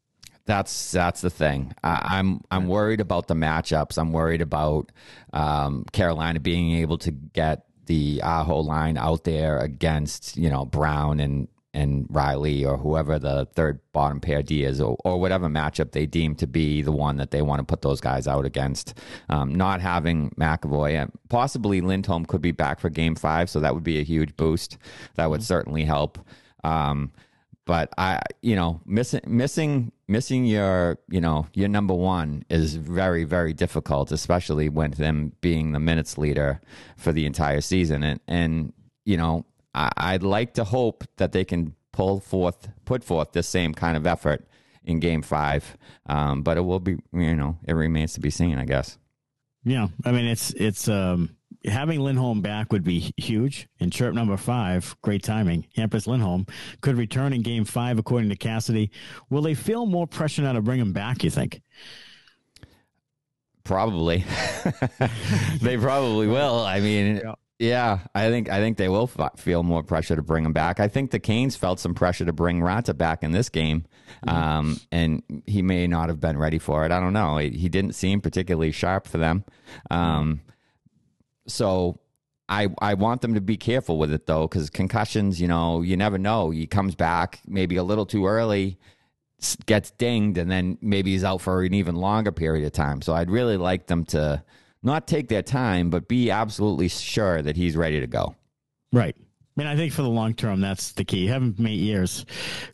That's 0.45 0.93
that's 0.93 1.23
the 1.23 1.31
thing. 1.31 1.75
I, 1.83 2.19
am 2.19 2.41
I'm, 2.51 2.63
I'm 2.63 2.69
worried 2.69 3.01
about 3.01 3.27
the 3.27 3.35
matchups. 3.35 3.99
I'm 3.99 4.13
worried 4.13 4.43
about 4.43 4.93
um, 5.33 5.85
Carolina 5.93 6.39
being 6.39 6.77
able 6.77 6.99
to 6.99 7.11
get 7.11 7.65
the 7.87 8.21
Aho 8.23 8.61
line 8.61 8.97
out 8.97 9.25
there 9.25 9.59
against 9.59 10.37
you 10.37 10.49
know 10.49 10.65
Brown 10.65 11.21
and 11.21 11.49
and 11.77 12.07
Reilly 12.09 12.65
or 12.65 12.79
whoever 12.79 13.19
the 13.19 13.47
third 13.55 13.81
bottom 13.93 14.19
pair 14.19 14.43
D 14.43 14.65
is, 14.65 14.81
or, 14.81 14.97
or 15.05 15.21
whatever 15.21 15.47
matchup 15.47 15.93
they 15.93 16.07
deem 16.07 16.35
to 16.37 16.47
be 16.47 16.81
the 16.81 16.91
one 16.91 17.19
that 17.19 17.31
they 17.31 17.43
want 17.43 17.61
to 17.61 17.65
put 17.65 17.83
those 17.83 18.01
guys 18.01 18.27
out 18.27 18.47
against. 18.47 18.95
Um, 19.29 19.55
not 19.55 19.83
having 19.83 20.31
McAvoy, 20.31 21.01
and 21.01 21.13
possibly 21.29 21.83
Lindholm 21.83 22.25
could 22.25 22.41
be 22.41 22.53
back 22.53 22.81
for 22.81 22.89
game 22.89 23.15
five, 23.15 23.51
so 23.51 23.61
that 23.61 23.75
would 23.75 23.85
be 23.85 24.01
a 24.01 24.03
huge 24.03 24.37
boost. 24.37 24.79
That 25.17 25.29
would 25.29 25.41
mm-hmm. 25.41 25.47
certainly 25.47 25.85
help. 25.85 26.19
Um, 26.65 27.13
but 27.67 27.93
I, 27.99 28.21
you 28.43 28.57
know, 28.57 28.81
missing 28.87 29.21
missing 29.27 29.93
missing 30.09 30.47
your, 30.47 30.99
you 31.11 31.21
know, 31.21 31.47
your 31.53 31.69
number 31.69 31.95
one 31.95 32.45
is 32.49 32.77
very 32.77 33.25
very 33.25 33.53
difficult, 33.53 34.13
especially 34.13 34.71
with 34.71 34.97
them 34.97 35.33
being 35.43 35.73
the 35.73 35.81
minutes 35.81 36.17
leader 36.17 36.63
for 36.97 37.13
the 37.13 37.27
entire 37.27 37.61
season, 37.61 38.03
and 38.03 38.21
and 38.27 38.73
you 39.05 39.19
know 39.19 39.45
I, 39.77 40.13
would 40.13 40.23
like 40.23 40.55
to 40.55 40.65
hope 40.65 41.05
that 41.17 41.33
they 41.33 41.45
can 41.45 41.75
pull 41.93 42.21
forth, 42.21 42.69
put 42.85 43.05
forth 43.05 43.33
the 43.33 43.43
same 43.43 43.75
kind 43.75 43.97
of 43.97 44.07
effort 44.07 44.47
in 44.85 45.01
Game 45.01 45.23
Five. 45.23 45.77
Um, 46.07 46.43
but 46.43 46.57
it 46.57 46.63
will 46.63 46.81
be, 46.81 46.97
you 47.13 47.35
know, 47.35 47.59
it 47.67 47.75
remains 47.75 48.15
to 48.15 48.21
be 48.21 48.31
seen, 48.31 48.59
I 48.59 48.65
guess. 48.65 48.99
Yeah, 49.65 49.89
I 50.05 50.13
mean, 50.13 50.27
it's 50.27 50.53
it's 50.53 50.89
um, 50.89 51.37
having 51.65 52.01
Lindholm 52.01 52.41
back 52.41 52.73
would 52.73 52.85
be 52.85 53.13
huge. 53.17 53.69
And 53.81 53.93
chirp 53.93 54.15
number 54.15 54.37
five, 54.37 54.97
great 55.03 55.23
timing. 55.23 55.67
Hampus 55.77 56.07
Lindholm 56.07 56.47
could 56.81 56.97
return 56.97 57.33
in 57.33 57.43
Game 57.43 57.65
Five, 57.65 57.99
according 57.99 58.31
to 58.31 58.37
Cassidy. 58.37 58.91
Will 59.29 59.43
they 59.43 59.55
feel 59.55 59.87
more 59.87 60.07
pressure 60.07 60.43
now 60.43 60.53
to 60.53 60.63
bring 60.63 60.81
him 60.81 60.93
back? 60.93 61.25
You 61.25 61.31
think? 61.31 61.63
Probably. 63.65 64.25
they 65.61 65.77
probably 65.77 66.29
will. 66.29 66.61
I 66.61 66.79
mean, 66.79 67.21
yeah. 67.59 68.01
I 68.15 68.29
think 68.31 68.49
I 68.51 68.59
think 68.59 68.77
they 68.77 68.89
will 68.89 69.11
f- 69.19 69.39
feel 69.39 69.63
more 69.63 69.83
pressure 69.83 70.17
to 70.17 70.23
bring 70.23 70.45
him 70.45 70.53
back. 70.53 70.81
I 70.81 70.89
think 70.89 71.11
the 71.11 71.19
Canes 71.19 71.57
felt 71.57 71.81
some 71.81 71.95
pressure 71.95 72.25
to 72.25 72.33
bring 72.33 72.61
Raanta 72.61 72.97
back 72.97 73.23
in 73.23 73.33
this 73.33 73.49
game, 73.49 73.87
mm-hmm. 74.27 74.29
um, 74.29 74.81
and 74.93 75.23
he 75.47 75.63
may 75.63 75.87
not 75.87 76.09
have 76.09 76.21
been 76.21 76.39
ready 76.39 76.59
for 76.59 76.85
it. 76.85 76.93
I 76.93 77.01
don't 77.01 77.13
know. 77.13 77.39
He, 77.39 77.51
he 77.51 77.69
didn't 77.69 77.95
seem 77.95 78.21
particularly 78.21 78.73
sharp 78.73 79.07
for 79.07 79.19
them. 79.19 79.45
Um, 79.91 80.41
so 81.47 81.99
I 82.49 82.69
I 82.81 82.95
want 82.95 83.23
them 83.23 83.35
to 83.35 83.41
be 83.41 83.57
careful 83.57 83.99
with 83.99 84.13
it 84.13 84.27
though, 84.27 84.47
because 84.47 84.71
concussions, 84.71 85.41
you 85.41 85.49
know, 85.49 85.83
you 85.83 85.97
never 85.97 86.19
know. 86.19 86.51
He 86.51 86.67
comes 86.67 86.95
back 86.95 87.41
maybe 87.47 87.77
a 87.77 87.83
little 87.83 88.07
too 88.07 88.27
early, 88.27 88.79
gets 89.67 89.91
dinged, 89.93 90.39
and 90.39 90.51
then 90.51 90.79
maybe 90.81 91.13
he's 91.13 91.25
out 91.25 91.41
for 91.41 91.63
an 91.63 91.75
even 91.75 91.97
longer 91.97 92.33
period 92.33 92.65
of 92.65 92.73
time. 92.73 93.03
So 93.03 93.15
I'd 93.15 93.31
really 93.31 93.57
like 93.57 93.87
them 93.87 94.05
to 94.07 94.43
not 94.87 95.07
take 95.07 95.29
their 95.29 95.43
time, 95.43 95.91
but 95.91 96.09
be 96.09 96.31
absolutely 96.31 96.89
sure 96.89 97.43
that 97.43 97.57
he's 97.57 97.77
ready 97.77 98.01
to 98.01 98.07
go. 98.07 98.35
Right. 98.93 99.15
I 99.19 99.63
mean, 99.63 99.69
I 99.69 99.77
think 99.77 99.95
for 99.95 100.03
the 100.03 100.09
long 100.09 100.35
term, 100.35 100.61
that's 100.61 100.93
the 100.93 101.05
key. 101.05 101.21
You 101.21 101.31
have 101.31 101.43
him 101.43 101.55
for 101.55 101.67
eight 101.67 101.81
years 101.81 102.27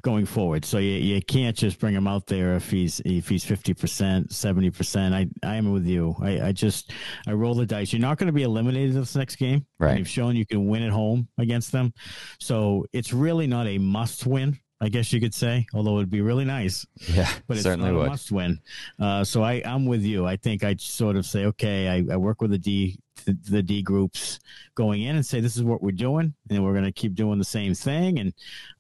going 0.02 0.26
forward, 0.26 0.64
so 0.64 0.78
you, 0.78 0.90
you 0.94 1.22
can't 1.22 1.56
just 1.56 1.78
bring 1.78 1.94
him 1.94 2.08
out 2.08 2.26
there 2.26 2.54
if 2.54 2.72
he's 2.72 3.00
if 3.04 3.28
he's 3.28 3.44
fifty 3.44 3.72
percent, 3.72 4.32
seventy 4.32 4.68
percent. 4.68 5.14
I 5.14 5.28
I 5.44 5.54
am 5.56 5.72
with 5.72 5.86
you. 5.86 6.16
I, 6.20 6.48
I 6.48 6.52
just 6.52 6.92
I 7.28 7.32
roll 7.34 7.54
the 7.54 7.66
dice. 7.66 7.92
You're 7.92 8.00
not 8.00 8.18
going 8.18 8.26
to 8.26 8.32
be 8.32 8.42
eliminated 8.42 8.94
this 8.94 9.14
next 9.14 9.36
game. 9.36 9.64
Right. 9.78 9.96
You've 9.96 10.08
shown 10.08 10.34
you 10.34 10.44
can 10.44 10.66
win 10.66 10.82
at 10.82 10.90
home 10.90 11.28
against 11.38 11.70
them, 11.70 11.92
so 12.40 12.84
it's 12.92 13.12
really 13.12 13.46
not 13.46 13.68
a 13.68 13.78
must 13.78 14.26
win. 14.26 14.58
I 14.82 14.88
guess 14.88 15.12
you 15.12 15.20
could 15.20 15.32
say, 15.32 15.64
although 15.74 15.98
it'd 15.98 16.10
be 16.10 16.22
really 16.22 16.44
nice. 16.44 16.84
Yeah, 17.08 17.30
but 17.46 17.56
it's 17.56 17.64
certainly 17.64 17.90
not 17.90 17.98
would. 17.98 18.06
a 18.06 18.10
must 18.10 18.32
win. 18.32 18.60
Uh, 18.98 19.22
so 19.22 19.42
I, 19.42 19.62
I'm 19.64 19.86
with 19.86 20.02
you. 20.02 20.26
I 20.26 20.36
think 20.36 20.64
I 20.64 20.74
sort 20.78 21.16
of 21.16 21.24
say, 21.24 21.44
okay, 21.46 21.88
I, 21.88 22.14
I 22.14 22.16
work 22.16 22.40
with 22.40 22.50
the 22.50 22.58
D, 22.58 22.98
the, 23.24 23.36
the 23.48 23.62
D 23.62 23.82
groups 23.82 24.40
going 24.74 25.02
in 25.02 25.14
and 25.14 25.24
say, 25.24 25.40
this 25.40 25.56
is 25.56 25.62
what 25.62 25.82
we're 25.82 25.92
doing, 25.92 26.34
and 26.50 26.64
we're 26.64 26.72
going 26.72 26.84
to 26.84 26.92
keep 26.92 27.14
doing 27.14 27.38
the 27.38 27.44
same 27.44 27.74
thing, 27.74 28.18
and 28.18 28.32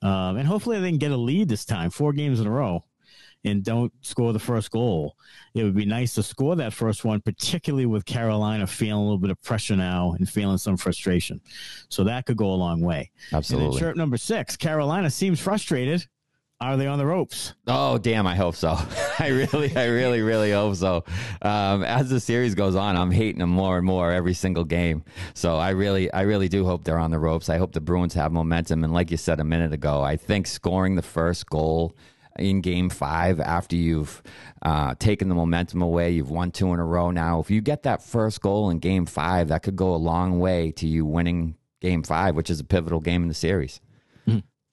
um, 0.02 0.38
and 0.38 0.48
hopefully 0.48 0.80
they 0.80 0.88
can 0.88 0.98
get 0.98 1.12
a 1.12 1.16
lead 1.16 1.48
this 1.48 1.64
time, 1.64 1.90
four 1.90 2.12
games 2.12 2.40
in 2.40 2.46
a 2.46 2.50
row, 2.50 2.82
and 3.44 3.64
don't 3.64 3.92
score 4.02 4.32
the 4.32 4.38
first 4.38 4.70
goal. 4.70 5.16
It 5.54 5.64
would 5.64 5.74
be 5.74 5.84
nice 5.84 6.14
to 6.14 6.22
score 6.22 6.56
that 6.56 6.72
first 6.72 7.04
one, 7.04 7.20
particularly 7.20 7.86
with 7.86 8.04
Carolina 8.04 8.66
feeling 8.66 9.00
a 9.00 9.02
little 9.02 9.18
bit 9.18 9.30
of 9.30 9.42
pressure 9.42 9.76
now 9.76 10.14
and 10.18 10.28
feeling 10.28 10.58
some 10.58 10.76
frustration. 10.76 11.40
So 11.88 12.04
that 12.04 12.26
could 12.26 12.36
go 12.36 12.52
a 12.52 12.54
long 12.54 12.80
way. 12.80 13.10
Absolutely. 13.32 13.80
chirp 13.80 13.96
number 13.96 14.16
six, 14.16 14.56
Carolina 14.56 15.10
seems 15.10 15.40
frustrated. 15.40 16.06
Are 16.62 16.76
they 16.76 16.86
on 16.86 16.96
the 16.96 17.06
ropes? 17.06 17.54
Oh 17.66 17.98
damn! 17.98 18.24
I 18.24 18.36
hope 18.36 18.54
so. 18.54 18.78
I 19.18 19.28
really, 19.28 19.76
I 19.76 19.86
really, 19.86 20.20
really 20.20 20.52
hope 20.52 20.76
so. 20.76 21.04
Um, 21.42 21.82
as 21.82 22.08
the 22.08 22.20
series 22.20 22.54
goes 22.54 22.76
on, 22.76 22.96
I'm 22.96 23.10
hating 23.10 23.40
them 23.40 23.50
more 23.50 23.78
and 23.78 23.84
more 23.84 24.12
every 24.12 24.32
single 24.32 24.62
game. 24.62 25.02
So 25.34 25.56
I 25.56 25.70
really, 25.70 26.12
I 26.12 26.20
really 26.20 26.48
do 26.48 26.64
hope 26.64 26.84
they're 26.84 27.00
on 27.00 27.10
the 27.10 27.18
ropes. 27.18 27.48
I 27.48 27.58
hope 27.58 27.72
the 27.72 27.80
Bruins 27.80 28.14
have 28.14 28.30
momentum. 28.30 28.84
And 28.84 28.94
like 28.94 29.10
you 29.10 29.16
said 29.16 29.40
a 29.40 29.44
minute 29.44 29.72
ago, 29.72 30.02
I 30.02 30.16
think 30.16 30.46
scoring 30.46 30.94
the 30.94 31.02
first 31.02 31.50
goal 31.50 31.96
in 32.38 32.60
Game 32.60 32.88
Five 32.90 33.40
after 33.40 33.76
you've 33.76 34.22
uh, 34.62 34.94
taken 34.98 35.28
the 35.28 35.34
momentum 35.34 35.82
away, 35.82 36.10
you've 36.10 36.30
won 36.30 36.50
two 36.50 36.72
in 36.72 36.80
a 36.80 36.84
row 36.84 37.10
now. 37.10 37.40
If 37.40 37.50
you 37.50 37.60
get 37.60 37.82
that 37.84 38.02
first 38.02 38.40
goal 38.40 38.70
in 38.70 38.78
Game 38.78 39.06
Five, 39.06 39.48
that 39.48 39.62
could 39.62 39.76
go 39.76 39.94
a 39.94 39.96
long 39.96 40.38
way 40.40 40.72
to 40.72 40.86
you 40.86 41.04
winning 41.04 41.56
Game 41.80 42.02
Five, 42.02 42.34
which 42.34 42.50
is 42.50 42.60
a 42.60 42.64
pivotal 42.64 43.00
game 43.00 43.22
in 43.22 43.28
the 43.28 43.34
series. 43.34 43.80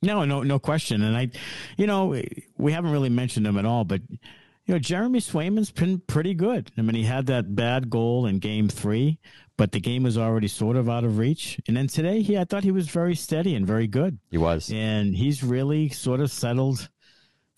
No, 0.01 0.23
no, 0.23 0.43
no 0.43 0.59
question. 0.59 1.01
And 1.01 1.17
I, 1.17 1.29
you 1.75 1.85
know, 1.85 2.15
we 2.57 2.71
haven't 2.71 2.91
really 2.91 3.09
mentioned 3.09 3.45
him 3.45 3.57
at 3.57 3.65
all, 3.65 3.83
but 3.83 4.01
you 4.09 4.73
know, 4.75 4.79
Jeremy 4.79 5.19
Swayman's 5.19 5.71
been 5.71 5.99
pretty 5.99 6.33
good. 6.33 6.71
I 6.77 6.83
mean, 6.83 6.95
he 6.95 7.03
had 7.03 7.25
that 7.25 7.53
bad 7.53 7.89
goal 7.89 8.25
in 8.25 8.39
Game 8.39 8.69
Three, 8.69 9.19
but 9.57 9.73
the 9.73 9.81
game 9.81 10.03
was 10.03 10.17
already 10.17 10.47
sort 10.47 10.77
of 10.77 10.87
out 10.87 11.03
of 11.03 11.17
reach. 11.17 11.59
And 11.67 11.75
then 11.75 11.87
today, 11.87 12.21
he 12.21 12.37
I 12.37 12.45
thought 12.45 12.63
he 12.63 12.71
was 12.71 12.87
very 12.87 13.13
steady 13.15 13.55
and 13.55 13.67
very 13.67 13.87
good, 13.87 14.19
He 14.31 14.37
was. 14.37 14.71
and 14.71 15.13
he's 15.13 15.43
really 15.43 15.89
sort 15.89 16.21
of 16.21 16.31
settled 16.31 16.87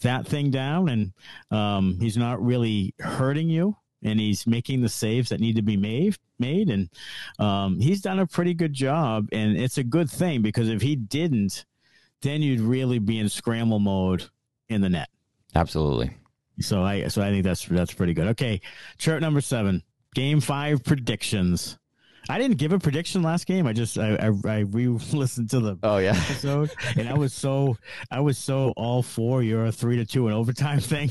that 0.01 0.27
thing 0.27 0.51
down, 0.51 0.89
and 0.89 1.13
um, 1.51 1.97
he's 1.99 2.17
not 2.17 2.43
really 2.43 2.93
hurting 2.99 3.49
you. 3.49 3.75
And 4.03 4.19
he's 4.19 4.47
making 4.47 4.81
the 4.81 4.89
saves 4.89 5.29
that 5.29 5.39
need 5.39 5.57
to 5.57 5.61
be 5.61 5.77
made, 5.77 6.17
made, 6.39 6.71
and 6.71 6.89
um, 7.37 7.79
he's 7.79 8.01
done 8.01 8.17
a 8.17 8.25
pretty 8.25 8.55
good 8.55 8.73
job. 8.73 9.27
And 9.31 9.55
it's 9.55 9.77
a 9.77 9.83
good 9.83 10.09
thing 10.09 10.41
because 10.41 10.69
if 10.69 10.81
he 10.81 10.95
didn't, 10.95 11.65
then 12.23 12.41
you'd 12.41 12.61
really 12.61 12.97
be 12.97 13.19
in 13.19 13.29
scramble 13.29 13.77
mode 13.77 14.27
in 14.69 14.81
the 14.81 14.89
net. 14.89 15.09
Absolutely. 15.53 16.17
So 16.61 16.83
I 16.83 17.07
so 17.07 17.21
I 17.21 17.29
think 17.29 17.43
that's 17.43 17.65
that's 17.65 17.93
pretty 17.93 18.13
good. 18.13 18.27
Okay, 18.29 18.61
chart 18.97 19.21
number 19.21 19.41
seven, 19.41 19.83
game 20.15 20.41
five 20.41 20.83
predictions. 20.83 21.77
I 22.29 22.37
didn't 22.37 22.57
give 22.57 22.71
a 22.71 22.79
prediction 22.79 23.23
last 23.23 23.45
game. 23.47 23.65
I 23.67 23.73
just 23.73 23.97
I 23.97 24.15
I, 24.15 24.31
I 24.47 24.59
re-listened 24.59 25.49
to 25.51 25.59
the 25.59 25.77
Oh 25.83 25.97
yeah. 25.97 26.11
episode, 26.15 26.71
and 26.95 27.09
I 27.09 27.13
was 27.13 27.33
so 27.33 27.77
I 28.11 28.19
was 28.19 28.37
so 28.37 28.73
all 28.77 29.01
for 29.03 29.41
your 29.43 29.71
three 29.71 29.97
to 29.97 30.05
two 30.05 30.27
and 30.27 30.35
overtime 30.35 30.79
thing 30.81 31.09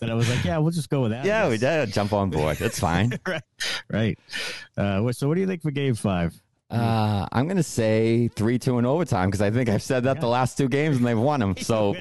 that 0.00 0.10
I 0.10 0.14
was 0.14 0.28
like, 0.30 0.44
yeah, 0.44 0.58
we'll 0.58 0.70
just 0.70 0.90
go 0.90 1.02
with 1.02 1.10
that. 1.10 1.24
Yeah, 1.24 1.48
we 1.48 1.58
did 1.58 1.92
jump 1.92 2.12
on 2.12 2.30
board. 2.30 2.60
It's 2.60 2.78
fine. 2.78 3.18
right, 3.26 3.42
right. 3.92 4.18
Uh, 4.76 5.10
so 5.12 5.28
what 5.28 5.34
do 5.34 5.40
you 5.40 5.46
think 5.46 5.62
for 5.62 5.70
game 5.70 5.94
five? 5.94 6.34
Uh, 6.70 7.26
I'm 7.30 7.44
going 7.46 7.58
to 7.58 7.62
say 7.62 8.26
three 8.28 8.58
two 8.58 8.78
in 8.78 8.86
overtime 8.86 9.28
because 9.28 9.42
I 9.42 9.50
think 9.50 9.68
I've 9.68 9.82
said 9.82 10.04
that 10.04 10.20
the 10.20 10.26
last 10.26 10.58
two 10.58 10.68
games 10.68 10.96
and 10.96 11.06
they've 11.06 11.16
won 11.18 11.38
them. 11.38 11.54
So 11.60 11.94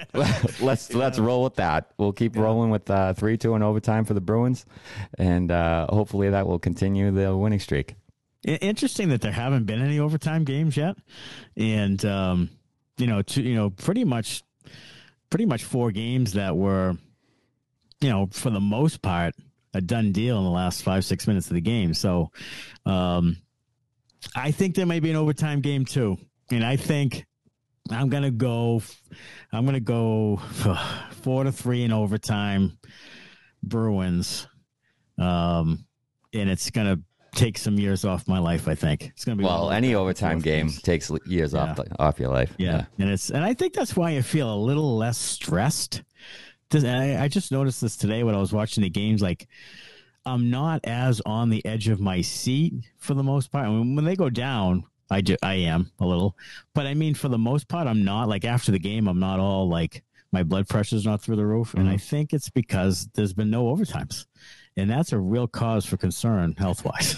let's 0.62 0.94
let's 0.94 1.20
roll 1.20 1.44
with 1.44 1.56
that. 1.56 1.92
We'll 1.98 2.14
keep 2.14 2.36
rolling 2.36 2.72
with 2.72 2.90
uh, 2.90 3.14
three 3.14 3.38
two 3.38 3.54
in 3.56 3.62
overtime 3.62 4.06
for 4.06 4.14
the 4.16 4.22
Bruins, 4.22 4.66
and 5.18 5.52
uh, 5.52 5.86
hopefully 5.90 6.30
that 6.32 6.48
will 6.48 6.60
continue 6.60 7.12
the 7.12 7.36
winning 7.36 7.60
streak. 7.60 7.96
Interesting 8.46 9.10
that 9.10 9.22
there 9.22 9.32
haven't 9.32 9.66
been 9.66 9.82
any 9.82 10.00
overtime 10.00 10.44
games 10.44 10.76
yet, 10.76 10.98
and 11.56 12.04
um, 12.04 12.50
you 12.98 13.08
know, 13.08 13.22
to, 13.22 13.42
you 13.42 13.56
know, 13.56 13.70
pretty 13.70 14.04
much, 14.04 14.44
pretty 15.30 15.46
much 15.46 15.64
four 15.64 15.92
games 15.92 16.34
that 16.34 16.56
were, 16.56 16.98
you 18.02 18.10
know, 18.10 18.28
for 18.32 18.50
the 18.50 18.60
most 18.60 19.02
part, 19.02 19.34
a 19.74 19.82
done 19.82 20.12
deal 20.12 20.38
in 20.38 20.44
the 20.44 20.50
last 20.50 20.84
five 20.84 21.06
six 21.06 21.26
minutes 21.26 21.48
of 21.48 21.54
the 21.54 21.62
game. 21.62 21.94
So, 21.94 22.32
um, 22.86 23.38
I 24.36 24.52
think 24.52 24.76
there 24.76 24.86
may 24.86 25.00
be 25.00 25.10
an 25.10 25.16
overtime 25.16 25.62
game 25.62 25.86
too, 25.86 26.18
and 26.52 26.66
I 26.66 26.76
think 26.76 27.26
I'm 27.90 28.10
gonna 28.10 28.32
go. 28.32 28.82
I'm 29.52 29.66
gonna 29.66 29.80
go 29.80 30.38
four 31.22 31.44
to 31.46 31.52
three 31.52 31.84
in 31.84 31.92
overtime. 31.92 32.78
Bruins, 33.62 34.48
um, 35.18 35.86
and 36.34 36.50
it's 36.50 36.70
gonna 36.70 37.00
take 37.36 37.58
some 37.58 37.78
years 37.78 38.06
off 38.06 38.28
my 38.28 38.40
life. 38.40 38.68
I 38.68 38.76
think 38.76 39.04
it's 39.04 39.26
gonna 39.26 39.36
be 39.38 39.44
Well, 39.44 39.72
any 39.72 39.96
overtime 39.96 40.40
game 40.40 40.68
games. 40.68 40.82
takes 40.82 41.12
years 41.26 41.54
off 41.54 41.76
the, 41.78 41.86
off 42.00 42.20
your 42.20 42.30
life. 42.30 42.54
Yeah. 42.58 42.86
and 43.00 43.10
it's 43.10 43.30
and 43.30 43.44
I 43.44 43.54
think 43.54 43.74
that's 43.74 43.96
why 43.96 44.12
I 44.12 44.22
feel 44.22 44.54
a 44.54 44.56
little 44.56 44.98
less 44.98 45.18
stressed. 45.18 46.04
This- 46.70 46.84
I, 46.84 47.24
I 47.24 47.28
just 47.28 47.52
noticed 47.52 47.82
this 47.82 47.98
today 47.98 48.24
when 48.24 48.36
I 48.36 48.40
was 48.40 48.54
watching 48.54 48.84
the 48.84 48.90
games. 48.90 49.22
Like, 49.22 49.48
I'm 50.26 50.50
not 50.50 50.82
as 50.86 51.22
on 51.26 51.50
the 51.50 51.66
edge 51.66 51.88
of 51.88 52.00
my 52.00 52.22
seat 52.22 52.74
for 52.98 53.14
the 53.14 53.24
most 53.24 53.52
part. 53.52 53.68
I 53.68 53.70
mean, 53.70 53.96
when 53.96 54.06
they 54.06 54.16
go 54.16 54.30
down, 54.30 54.86
I 55.12 55.22
ju- 55.22 55.38
I 55.44 55.56
am 55.56 55.92
a 56.00 56.06
little, 56.06 56.38
but 56.74 56.88
I 56.88 56.94
mean, 56.94 57.14
for 57.14 57.28
the 57.28 57.38
most 57.38 57.68
part, 57.68 57.88
I'm 57.88 58.04
not. 58.04 58.30
Like 58.30 58.46
after 58.46 58.72
the 58.72 58.80
game, 58.80 59.08
I'm 59.08 59.20
not 59.20 59.40
all 59.40 59.68
like 59.68 60.04
my 60.32 60.42
blood 60.44 60.68
pressure's 60.68 61.06
not 61.06 61.22
through 61.22 61.36
the 61.36 61.46
roof, 61.46 61.74
and 61.74 61.84
mm-hmm. 61.84 61.94
I 61.94 61.98
think 61.98 62.34
it's 62.34 62.50
because 62.50 63.08
there's 63.14 63.34
been 63.34 63.50
no 63.52 63.66
overtimes, 63.66 64.26
and 64.78 64.90
that's 64.90 65.12
a 65.14 65.20
real 65.20 65.48
cause 65.48 65.86
for 65.86 65.98
concern 65.98 66.56
health 66.58 66.84
wise. 66.86 67.16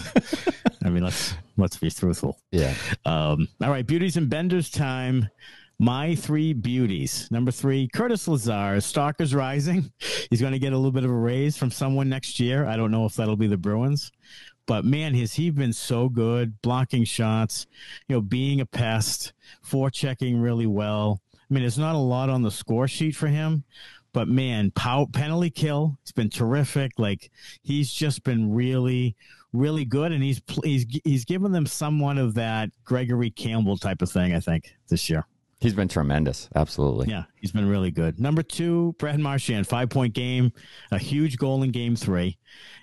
I 0.84 0.90
mean, 0.90 1.02
let's 1.02 1.34
let's 1.56 1.76
be 1.76 1.90
truthful. 1.90 2.38
yeah. 2.50 2.74
Um, 3.04 3.48
all 3.62 3.70
right, 3.70 3.86
beauties 3.86 4.16
and 4.16 4.28
benders 4.28 4.70
time. 4.70 5.28
My 5.78 6.14
three 6.14 6.54
beauties. 6.54 7.28
Number 7.30 7.50
three, 7.50 7.86
Curtis 7.92 8.26
Lazar. 8.26 8.80
Stock 8.80 9.20
is 9.20 9.34
rising. 9.34 9.92
He's 10.30 10.40
going 10.40 10.54
to 10.54 10.58
get 10.58 10.72
a 10.72 10.76
little 10.76 10.92
bit 10.92 11.04
of 11.04 11.10
a 11.10 11.14
raise 11.14 11.58
from 11.58 11.70
someone 11.70 12.08
next 12.08 12.40
year. 12.40 12.64
I 12.66 12.76
don't 12.76 12.90
know 12.90 13.04
if 13.04 13.14
that'll 13.16 13.36
be 13.36 13.46
the 13.46 13.58
Bruins, 13.58 14.10
but 14.66 14.86
man, 14.86 15.14
has 15.14 15.34
he 15.34 15.50
been 15.50 15.74
so 15.74 16.08
good 16.08 16.62
blocking 16.62 17.04
shots, 17.04 17.66
you 18.08 18.16
know, 18.16 18.22
being 18.22 18.62
a 18.62 18.66
pest, 18.66 19.34
forechecking 19.64 20.42
really 20.42 20.66
well. 20.66 21.20
I 21.34 21.54
mean, 21.54 21.62
there's 21.62 21.78
not 21.78 21.94
a 21.94 21.98
lot 21.98 22.30
on 22.30 22.42
the 22.42 22.50
score 22.50 22.88
sheet 22.88 23.14
for 23.14 23.28
him, 23.28 23.62
but 24.16 24.28
man, 24.28 24.70
pow, 24.70 25.06
penalty 25.12 25.50
kill, 25.50 25.98
it's 26.00 26.10
been 26.10 26.30
terrific. 26.30 26.92
Like 26.96 27.30
he's 27.60 27.92
just 27.92 28.24
been 28.24 28.50
really, 28.54 29.14
really 29.52 29.84
good, 29.84 30.10
and 30.10 30.22
he's 30.24 30.40
he's 30.64 30.86
he's 31.04 31.26
given 31.26 31.52
them 31.52 31.66
somewhat 31.66 32.16
of 32.16 32.32
that 32.32 32.70
Gregory 32.82 33.28
Campbell 33.28 33.76
type 33.76 34.00
of 34.00 34.10
thing. 34.10 34.34
I 34.34 34.40
think 34.40 34.74
this 34.88 35.10
year. 35.10 35.26
He's 35.60 35.74
been 35.74 35.88
tremendous. 35.88 36.48
Absolutely. 36.54 37.08
Yeah, 37.10 37.24
he's 37.42 37.52
been 37.52 37.68
really 37.68 37.90
good. 37.90 38.18
Number 38.18 38.42
two, 38.42 38.94
Brad 38.98 39.20
Marchand, 39.20 39.66
five 39.66 39.90
point 39.90 40.14
game, 40.14 40.50
a 40.90 40.98
huge 40.98 41.36
goal 41.36 41.62
in 41.62 41.70
game 41.70 41.94
three, 41.94 42.38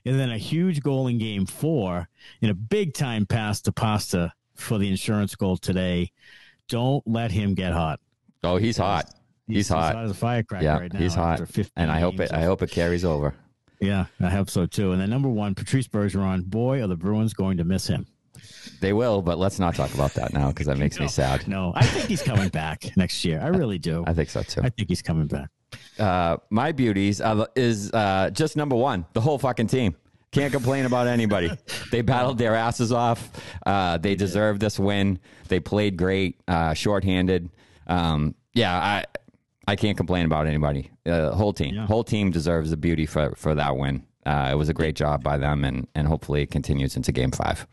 and 0.05 0.19
then 0.19 0.29
a 0.29 0.37
huge 0.37 0.83
goal 0.83 1.07
in 1.07 1.17
game 1.17 1.47
four, 1.47 2.09
and 2.43 2.51
a 2.51 2.55
big 2.55 2.93
time 2.93 3.25
pass 3.25 3.59
to 3.61 3.71
Pasta 3.71 4.31
for 4.53 4.77
the 4.77 4.87
insurance 4.87 5.33
goal 5.33 5.57
today. 5.57 6.11
Don't 6.69 7.01
let 7.07 7.31
him 7.31 7.55
get 7.55 7.73
hot. 7.73 7.99
Oh, 8.43 8.57
he's 8.57 8.77
hot. 8.77 9.09
He's 9.47 9.67
hot. 9.69 9.95
as 9.95 10.11
a 10.11 10.13
firecracker 10.13 10.63
Yeah, 10.63 10.79
right 10.79 10.93
now. 10.93 10.99
he's 10.99 11.13
hot. 11.13 11.41
And 11.75 11.91
I 11.91 11.99
hope 11.99 12.19
it. 12.19 12.31
I 12.31 12.43
hope 12.43 12.61
it 12.61 12.71
carries 12.71 13.03
over. 13.05 13.33
Yeah, 13.79 14.05
I 14.21 14.29
hope 14.29 14.49
so 14.49 14.65
too. 14.65 14.93
And 14.93 15.01
then 15.01 15.09
number 15.09 15.27
one, 15.29 15.55
Patrice 15.55 15.87
Bergeron. 15.87 16.45
Boy, 16.45 16.81
are 16.81 16.87
the 16.87 16.95
Bruins 16.95 17.33
going 17.33 17.57
to 17.57 17.63
miss 17.65 17.87
him. 17.87 18.07
They 18.79 18.93
will, 18.93 19.21
but 19.21 19.37
let's 19.37 19.59
not 19.59 19.75
talk 19.75 19.93
about 19.93 20.13
that 20.15 20.33
now 20.33 20.49
because 20.49 20.67
that 20.67 20.77
makes 20.77 20.99
me 20.99 21.07
sad. 21.07 21.47
No, 21.47 21.71
I 21.75 21.85
think 21.85 22.07
he's 22.07 22.21
coming 22.23 22.49
back 22.49 22.95
next 22.97 23.23
year. 23.25 23.39
I 23.41 23.47
really 23.47 23.77
do. 23.77 24.03
I 24.07 24.13
think 24.13 24.29
so 24.29 24.41
too. 24.43 24.61
I 24.63 24.69
think 24.69 24.89
he's 24.89 25.01
coming 25.01 25.27
back. 25.27 25.49
uh, 25.99 26.37
my 26.49 26.71
beauties 26.71 27.21
is 27.55 27.91
uh, 27.93 28.29
just 28.31 28.55
number 28.57 28.75
one. 28.75 29.05
The 29.13 29.21
whole 29.21 29.37
fucking 29.37 29.67
team. 29.67 29.95
Can't 30.31 30.51
complain 30.51 30.85
about 30.85 31.07
anybody. 31.07 31.51
They 31.91 32.01
battled 32.01 32.39
their 32.39 32.55
asses 32.55 32.91
off. 32.91 33.29
Uh, 33.67 33.97
they 33.99 34.15
deserved 34.15 34.59
this 34.61 34.79
win. 34.79 35.19
They 35.47 35.59
played 35.59 35.95
great. 35.95 36.39
Uh, 36.47 36.73
shorthanded. 36.73 37.49
Um, 37.85 38.33
yeah, 38.55 38.75
I 38.75 39.03
I 39.67 39.75
can't 39.75 39.97
complain 39.97 40.25
about 40.25 40.47
anybody. 40.47 40.91
Uh, 41.05 41.31
whole 41.31 41.53
team. 41.53 41.75
Yeah. 41.75 41.85
Whole 41.85 42.03
team 42.03 42.31
deserves 42.31 42.69
the 42.69 42.77
beauty 42.77 43.05
for 43.05 43.33
for 43.35 43.55
that 43.55 43.75
win. 43.75 44.05
Uh, 44.25 44.49
it 44.51 44.55
was 44.55 44.69
a 44.69 44.73
great 44.73 44.95
job 44.95 45.23
by 45.23 45.37
them, 45.37 45.63
and 45.63 45.87
and 45.95 46.07
hopefully 46.07 46.41
it 46.41 46.51
continues 46.51 46.95
into 46.95 47.11
Game 47.11 47.31
Five. 47.31 47.65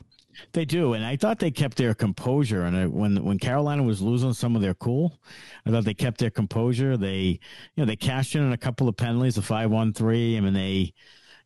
They 0.53 0.65
do, 0.65 0.95
and 0.95 1.05
I 1.05 1.17
thought 1.17 1.39
they 1.39 1.51
kept 1.51 1.77
their 1.77 1.93
composure. 1.95 2.63
And 2.63 2.77
I, 2.77 2.87
when 2.87 3.23
when 3.25 3.39
Carolina 3.39 3.83
was 3.83 4.01
losing 4.01 4.33
some 4.33 4.57
of 4.57 4.63
their 4.63 4.75
cool, 4.75 5.19
I 5.67 5.71
thought 5.71 5.85
they 5.85 5.95
kept 5.95 6.19
their 6.19 6.31
composure. 6.31 6.97
They, 6.97 7.19
you 7.21 7.39
know, 7.77 7.85
they 7.85 7.97
cashed 7.97 8.35
in 8.35 8.43
on 8.43 8.53
a 8.53 8.57
couple 8.57 8.89
of 8.89 8.97
penalties, 8.97 9.37
a 9.37 9.43
five 9.43 9.71
one 9.71 9.93
three. 9.93 10.37
I 10.37 10.41
mean, 10.41 10.55
they, 10.55 10.95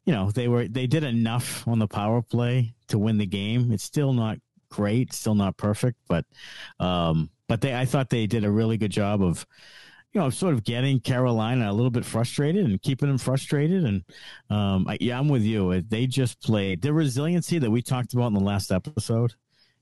you 0.05 0.13
know, 0.13 0.31
they 0.31 0.49
were 0.49 0.69
they 0.69 0.87
did 0.87 1.03
enough 1.03 1.67
on 1.67 1.79
the 1.79 1.89
power 1.89 2.23
play 2.23 2.75
to 2.89 2.99
win 2.99 3.19
the 3.19 3.27
game. 3.27 3.73
It's 3.73 3.85
still 3.85 4.13
not 4.13 4.39
great, 4.69 5.13
still 5.13 5.35
not 5.35 5.57
perfect, 5.57 5.99
but, 6.09 6.25
um, 6.81 7.31
but 7.49 7.61
they, 7.61 7.75
I 7.77 7.85
thought 7.85 8.11
they 8.11 8.27
did 8.27 8.45
a 8.45 8.51
really 8.51 8.77
good 8.77 8.91
job 8.91 9.23
of, 9.23 9.47
you 10.15 10.21
know, 10.21 10.27
I'm 10.27 10.31
sort 10.31 10.55
of 10.55 10.63
getting 10.63 11.01
Carolina 11.01 11.71
a 11.71 11.75
little 11.75 11.91
bit 11.91 12.05
frustrated 12.05 12.65
and 12.65 12.81
keeping 12.81 13.09
them 13.09 13.19
frustrated. 13.19 13.85
And 13.85 14.05
um, 14.49 14.87
I, 14.89 14.97
yeah, 15.01 15.19
I'm 15.19 15.29
with 15.29 15.43
you. 15.43 15.81
They 15.83 16.07
just 16.07 16.41
played 16.41 16.83
the 16.83 16.93
resiliency 16.93 17.59
that 17.59 17.71
we 17.71 17.83
talked 17.83 18.15
about 18.15 18.29
in 18.29 18.35
the 18.35 18.41
last 18.41 18.71
episode 18.71 19.35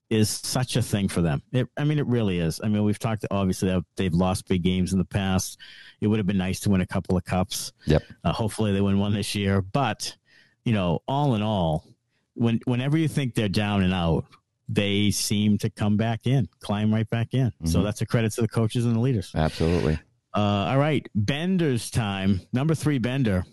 is 0.09 0.31
such 0.31 0.77
a 0.77 0.83
thing 0.83 1.09
for 1.09 1.21
them. 1.21 1.43
It, 1.53 1.69
I 1.77 1.85
mean, 1.85 1.99
it 1.99 2.07
really 2.07 2.39
is. 2.39 2.61
I 2.65 2.69
mean, 2.69 2.83
we've 2.83 2.99
talked 2.99 3.27
obviously 3.31 3.79
they've 3.97 4.13
lost 4.13 4.49
big 4.49 4.63
games 4.63 4.93
in 4.93 4.99
the 4.99 5.05
past. 5.05 5.59
It 6.01 6.07
would 6.07 6.19
have 6.19 6.27
been 6.27 6.39
nice 6.39 6.61
to 6.61 6.71
win 6.71 6.81
a 6.81 6.87
couple 6.87 7.17
of 7.17 7.25
cups. 7.25 7.73
Yep. 7.87 8.03
Uh, 8.25 8.33
hopefully 8.33 8.73
they 8.73 8.81
win 8.81 8.99
one 8.99 9.13
this 9.13 9.35
year. 9.35 9.61
But 9.61 10.17
you 10.65 10.73
know, 10.73 11.01
all 11.07 11.35
in 11.35 11.43
all, 11.43 11.87
when 12.35 12.61
whenever 12.65 12.97
you 12.97 13.09
think 13.09 13.35
they're 13.35 13.49
down 13.49 13.83
and 13.83 13.93
out, 13.93 14.25
they 14.69 15.11
seem 15.11 15.59
to 15.59 15.69
come 15.69 15.99
back 15.99 16.27
in, 16.27 16.49
climb 16.61 16.93
right 16.93 17.09
back 17.11 17.35
in. 17.35 17.49
Mm-hmm. 17.49 17.67
So 17.67 17.83
that's 17.83 18.01
a 18.01 18.07
credit 18.07 18.33
to 18.33 18.41
the 18.41 18.49
coaches 18.49 18.87
and 18.87 18.97
the 18.97 19.01
leaders. 19.01 19.31
Absolutely. 19.35 19.99
Uh, 20.35 20.41
all 20.71 20.79
right, 20.79 21.07
Bender's 21.15 21.91
time. 21.91 22.41
Number 22.53 22.75
three, 22.75 22.99
Bender. 22.99 23.45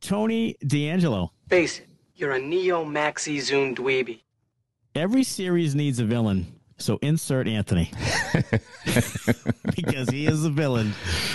Tony 0.00 0.56
DeAngelo. 0.64 1.30
Face 1.48 1.78
it, 1.78 1.88
you're 2.14 2.32
a 2.32 2.40
neo 2.40 2.84
maxi 2.84 3.40
zoom 3.40 3.74
dweeby. 3.74 4.20
Every 4.94 5.24
series 5.24 5.74
needs 5.74 5.98
a 5.98 6.04
villain, 6.04 6.46
so 6.78 6.98
insert 7.02 7.48
Anthony 7.48 7.90
because 9.74 10.08
he 10.08 10.26
is 10.26 10.42
the 10.42 10.50
villain 10.50 10.92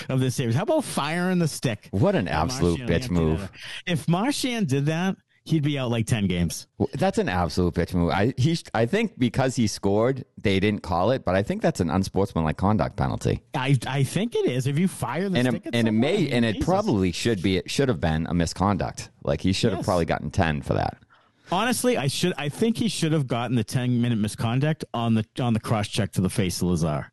of 0.08 0.20
this 0.20 0.36
series. 0.36 0.56
How 0.56 0.64
about 0.64 0.84
firing 0.84 1.40
the 1.40 1.48
stick? 1.48 1.90
What 1.92 2.16
an 2.16 2.28
absolute 2.28 2.82
bitch 2.82 3.10
move! 3.10 3.52
If 3.86 4.08
Marchand 4.08 4.68
did 4.68 4.86
that, 4.86 5.18
he'd 5.50 5.64
be 5.64 5.78
out 5.78 5.92
like 5.92 6.06
10 6.06 6.28
games. 6.28 6.68
That's 6.94 7.18
an 7.18 7.30
absolute 7.30 7.74
pitch 7.74 7.94
move. 7.94 8.12
I 8.12 8.34
he 8.38 8.58
I 8.74 8.86
think 8.86 9.18
because 9.18 9.56
he 9.56 9.68
scored, 9.68 10.26
they 10.38 10.60
didn't 10.60 10.82
call 10.82 11.12
it, 11.12 11.26
but 11.26 11.36
I 11.36 11.44
think 11.44 11.62
that's 11.62 11.80
an 11.80 11.90
unsportsmanlike 11.90 12.58
conduct 12.58 12.96
penalty. 12.96 13.42
I 13.54 13.78
I 13.88 14.04
think 14.04 14.36
it 14.36 14.46
is. 14.46 14.68
If 14.68 14.80
you 14.80 14.88
fire 14.88 15.30
the 15.30 15.40
and 15.40 15.48
stick 15.50 15.66
it, 15.66 15.76
and 15.76 15.88
it 15.88 15.92
may 15.92 16.30
and 16.30 16.46
it 16.46 16.62
probably 16.62 17.12
should 17.12 17.42
be 17.42 17.58
it 17.58 17.70
should 17.70 17.90
have 17.90 18.00
been 18.00 18.28
a 18.28 18.34
misconduct. 18.34 19.10
Like 19.24 19.42
he 19.42 19.54
should 19.54 19.72
yes. 19.72 19.80
have 19.80 19.86
probably 19.86 20.06
gotten 20.06 20.32
10 20.32 20.62
for 20.62 20.74
that. 20.76 20.98
Honestly, 21.52 21.98
I 21.98 22.08
should. 22.08 22.34
I 22.38 22.50
think 22.50 22.78
he 22.78 22.88
should 22.88 23.12
have 23.12 23.28
gotten 23.28 23.56
the 23.56 23.64
ten 23.64 24.02
minute 24.02 24.18
misconduct 24.18 24.86
on 24.94 25.16
the 25.16 25.26
on 25.40 25.54
the 25.54 25.60
cross 25.60 25.88
check 25.88 26.12
to 26.14 26.22
the 26.22 26.30
face 26.30 26.62
of 26.62 26.70
Lazar, 26.70 27.12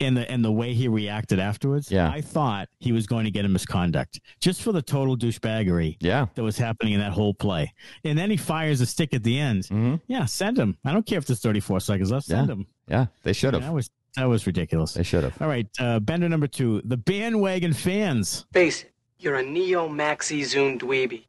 and 0.00 0.16
the 0.16 0.30
and 0.30 0.44
the 0.44 0.52
way 0.52 0.72
he 0.72 0.88
reacted 0.88 1.38
afterwards. 1.38 1.90
Yeah, 1.90 2.10
I 2.10 2.20
thought 2.20 2.68
he 2.80 2.92
was 2.92 3.06
going 3.06 3.24
to 3.24 3.30
get 3.30 3.44
a 3.44 3.48
misconduct 3.48 4.20
just 4.40 4.62
for 4.62 4.72
the 4.72 4.82
total 4.82 5.16
douchebaggery. 5.16 5.96
Yeah, 6.00 6.26
that 6.34 6.42
was 6.42 6.56
happening 6.56 6.94
in 6.94 7.00
that 7.00 7.12
whole 7.12 7.34
play, 7.34 7.72
and 8.04 8.18
then 8.18 8.30
he 8.30 8.36
fires 8.36 8.80
a 8.80 8.86
stick 8.86 9.12
at 9.12 9.22
the 9.22 9.38
end. 9.38 9.64
Mm-hmm. 9.64 9.96
Yeah, 10.06 10.24
send 10.24 10.58
him. 10.58 10.78
I 10.84 10.92
don't 10.92 11.06
care 11.06 11.18
if 11.18 11.26
there's 11.26 11.40
thirty 11.40 11.60
four 11.60 11.80
seconds 11.80 12.10
left. 12.10 12.26
Send 12.26 12.48
yeah. 12.48 12.52
him. 12.54 12.66
Yeah, 12.88 13.06
they 13.22 13.32
should 13.32 13.54
have. 13.54 13.62
that 13.62 13.74
was 13.74 13.90
that 14.16 14.24
was 14.24 14.46
ridiculous. 14.46 14.94
They 14.94 15.02
should 15.02 15.24
have. 15.24 15.40
All 15.42 15.48
right, 15.48 15.66
uh, 15.78 16.00
Bender 16.00 16.28
number 16.28 16.46
two, 16.46 16.80
the 16.84 16.96
bandwagon 16.96 17.72
fans. 17.72 18.46
Face 18.52 18.82
it, 18.82 18.92
you're 19.18 19.36
a 19.36 19.42
neo 19.42 19.88
maxi 19.88 20.44
zoom 20.44 20.78
dweeby. 20.78 21.24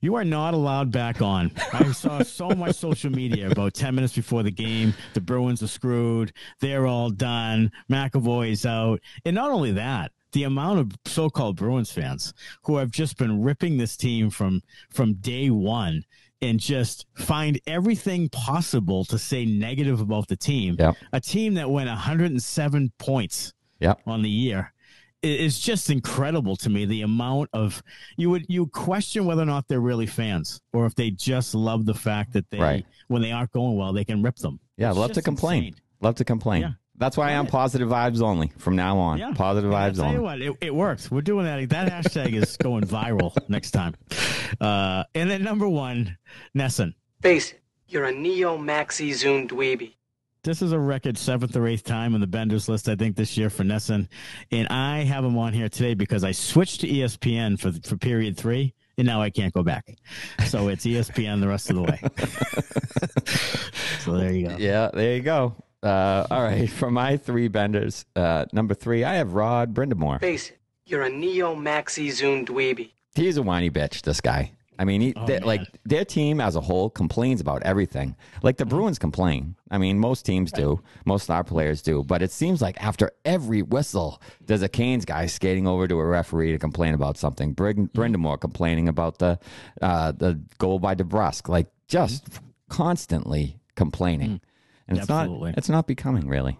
You 0.00 0.14
are 0.16 0.24
not 0.24 0.54
allowed 0.54 0.90
back 0.90 1.22
on. 1.22 1.50
I 1.72 1.92
saw 1.92 2.22
so 2.22 2.50
much 2.50 2.76
social 2.76 3.10
media 3.10 3.50
about 3.50 3.74
10 3.74 3.94
minutes 3.94 4.14
before 4.14 4.42
the 4.42 4.50
game. 4.50 4.94
The 5.14 5.20
Bruins 5.20 5.62
are 5.62 5.68
screwed. 5.68 6.32
They're 6.60 6.86
all 6.86 7.10
done. 7.10 7.72
McAvoy's 7.90 8.66
out. 8.66 9.00
And 9.24 9.34
not 9.34 9.50
only 9.50 9.72
that, 9.72 10.12
the 10.32 10.44
amount 10.44 10.80
of 10.80 10.92
so-called 11.06 11.56
Bruins 11.56 11.90
fans 11.92 12.34
who 12.64 12.76
have 12.76 12.90
just 12.90 13.16
been 13.16 13.42
ripping 13.42 13.78
this 13.78 13.96
team 13.96 14.30
from 14.30 14.62
from 14.90 15.14
day 15.14 15.48
one 15.48 16.04
and 16.42 16.60
just 16.60 17.06
find 17.14 17.58
everything 17.66 18.28
possible 18.28 19.04
to 19.06 19.18
say 19.18 19.46
negative 19.46 20.00
about 20.00 20.28
the 20.28 20.36
team. 20.36 20.76
Yep. 20.78 20.96
A 21.12 21.20
team 21.20 21.54
that 21.54 21.70
went 21.70 21.88
107 21.88 22.92
points 22.98 23.54
yep. 23.80 24.00
on 24.06 24.22
the 24.22 24.28
year 24.28 24.72
it's 25.24 25.58
just 25.58 25.90
incredible 25.90 26.56
to 26.56 26.70
me 26.70 26.84
the 26.84 27.02
amount 27.02 27.50
of 27.52 27.82
you 28.16 28.30
would 28.30 28.46
you 28.48 28.66
question 28.66 29.24
whether 29.24 29.42
or 29.42 29.46
not 29.46 29.66
they're 29.68 29.80
really 29.80 30.06
fans 30.06 30.60
or 30.72 30.86
if 30.86 30.94
they 30.94 31.10
just 31.10 31.54
love 31.54 31.86
the 31.86 31.94
fact 31.94 32.32
that 32.34 32.48
they 32.50 32.58
right. 32.58 32.86
when 33.08 33.22
they 33.22 33.32
aren't 33.32 33.50
going 33.52 33.76
well 33.76 33.92
they 33.92 34.04
can 34.04 34.22
rip 34.22 34.36
them. 34.36 34.60
Yeah, 34.76 34.90
it's 34.90 34.98
love 34.98 35.12
to 35.12 35.22
complain. 35.22 35.64
Insane. 35.64 35.80
Love 36.00 36.14
to 36.16 36.24
complain. 36.24 36.62
Yeah. 36.62 36.70
That's 36.96 37.16
why 37.16 37.32
I'm 37.32 37.46
positive 37.46 37.88
vibes 37.88 38.22
only 38.22 38.52
from 38.58 38.76
now 38.76 38.98
on. 38.98 39.18
Yeah. 39.18 39.32
Positive 39.34 39.72
yeah, 39.72 39.90
vibes 39.90 39.96
tell 39.96 40.04
only. 40.04 40.18
What, 40.18 40.40
it, 40.40 40.54
it 40.60 40.74
works. 40.74 41.10
We're 41.10 41.22
doing 41.22 41.44
that. 41.46 41.68
That 41.70 41.90
hashtag 41.90 42.34
is 42.34 42.56
going 42.56 42.84
viral 42.84 43.36
next 43.48 43.72
time. 43.72 43.96
Uh, 44.60 45.02
and 45.14 45.28
then 45.28 45.42
number 45.42 45.68
one, 45.68 46.16
NESN. 46.54 46.94
Face 47.20 47.54
you're 47.88 48.06
a 48.06 48.12
neo 48.12 48.58
maxi 48.58 49.14
zoom 49.14 49.46
dweeby. 49.48 49.94
This 50.44 50.60
is 50.60 50.72
a 50.72 50.78
record 50.78 51.16
seventh 51.16 51.56
or 51.56 51.66
eighth 51.66 51.84
time 51.84 52.14
on 52.14 52.20
the 52.20 52.26
Benders 52.26 52.68
list, 52.68 52.86
I 52.90 52.96
think, 52.96 53.16
this 53.16 53.34
year 53.38 53.48
for 53.48 53.64
NESN. 53.64 54.08
And 54.50 54.68
I 54.68 54.98
have 54.98 55.24
him 55.24 55.38
on 55.38 55.54
here 55.54 55.70
today 55.70 55.94
because 55.94 56.22
I 56.22 56.32
switched 56.32 56.82
to 56.82 56.86
ESPN 56.86 57.58
for, 57.58 57.72
for 57.88 57.96
period 57.96 58.36
three, 58.36 58.74
and 58.98 59.06
now 59.06 59.22
I 59.22 59.30
can't 59.30 59.54
go 59.54 59.62
back. 59.62 59.96
So 60.46 60.68
it's 60.68 60.84
ESPN 60.84 61.40
the 61.40 61.48
rest 61.48 61.70
of 61.70 61.76
the 61.76 61.82
way. 61.82 61.98
so 64.00 64.18
there 64.18 64.32
you 64.32 64.48
go. 64.48 64.56
Yeah, 64.58 64.90
there 64.92 65.16
you 65.16 65.22
go. 65.22 65.56
Uh, 65.82 66.26
all 66.30 66.42
right, 66.42 66.68
for 66.68 66.90
my 66.90 67.16
three 67.16 67.48
Benders, 67.48 68.04
uh, 68.14 68.44
number 68.52 68.74
three, 68.74 69.02
I 69.02 69.14
have 69.14 69.32
Rod 69.32 69.72
Brind'Amour. 69.72 70.20
Face 70.20 70.50
it, 70.50 70.58
you're 70.84 71.04
a 71.04 71.10
neo 71.10 71.56
maxi 71.56 72.12
zoom 72.12 72.44
dweeby. 72.44 72.90
He's 73.14 73.38
a 73.38 73.42
whiny 73.42 73.70
bitch, 73.70 74.02
this 74.02 74.20
guy. 74.20 74.52
I 74.78 74.84
mean, 74.84 75.00
he, 75.00 75.14
oh, 75.16 75.26
they, 75.26 75.40
like 75.40 75.66
their 75.84 76.04
team 76.04 76.40
as 76.40 76.56
a 76.56 76.60
whole 76.60 76.90
complains 76.90 77.40
about 77.40 77.62
everything. 77.62 78.16
Like 78.42 78.56
the 78.56 78.64
mm-hmm. 78.64 78.76
Bruins 78.76 78.98
complain. 78.98 79.56
I 79.70 79.78
mean, 79.78 79.98
most 79.98 80.26
teams 80.26 80.50
do. 80.52 80.82
Most 81.04 81.30
our 81.30 81.44
players 81.44 81.82
do. 81.82 82.02
But 82.02 82.22
it 82.22 82.30
seems 82.30 82.60
like 82.60 82.82
after 82.82 83.12
every 83.24 83.62
whistle, 83.62 84.20
there's 84.44 84.62
a 84.62 84.68
Canes 84.68 85.04
guy 85.04 85.26
skating 85.26 85.66
over 85.66 85.86
to 85.86 85.98
a 85.98 86.04
referee 86.04 86.52
to 86.52 86.58
complain 86.58 86.94
about 86.94 87.16
something. 87.16 87.52
Brig- 87.52 87.92
mm-hmm. 87.92 88.34
Complaining 88.40 88.88
about 88.88 89.18
the 89.18 89.38
uh, 89.80 90.12
the 90.12 90.40
goal 90.58 90.78
by 90.78 90.94
DeBrusk. 90.94 91.48
Like 91.48 91.68
just 91.88 92.30
mm-hmm. 92.30 92.44
constantly 92.68 93.60
complaining, 93.76 94.28
mm-hmm. 94.28 94.88
and 94.88 94.98
it's 94.98 95.08
not 95.08 95.28
it's 95.56 95.68
not 95.68 95.86
becoming 95.86 96.28
really. 96.28 96.58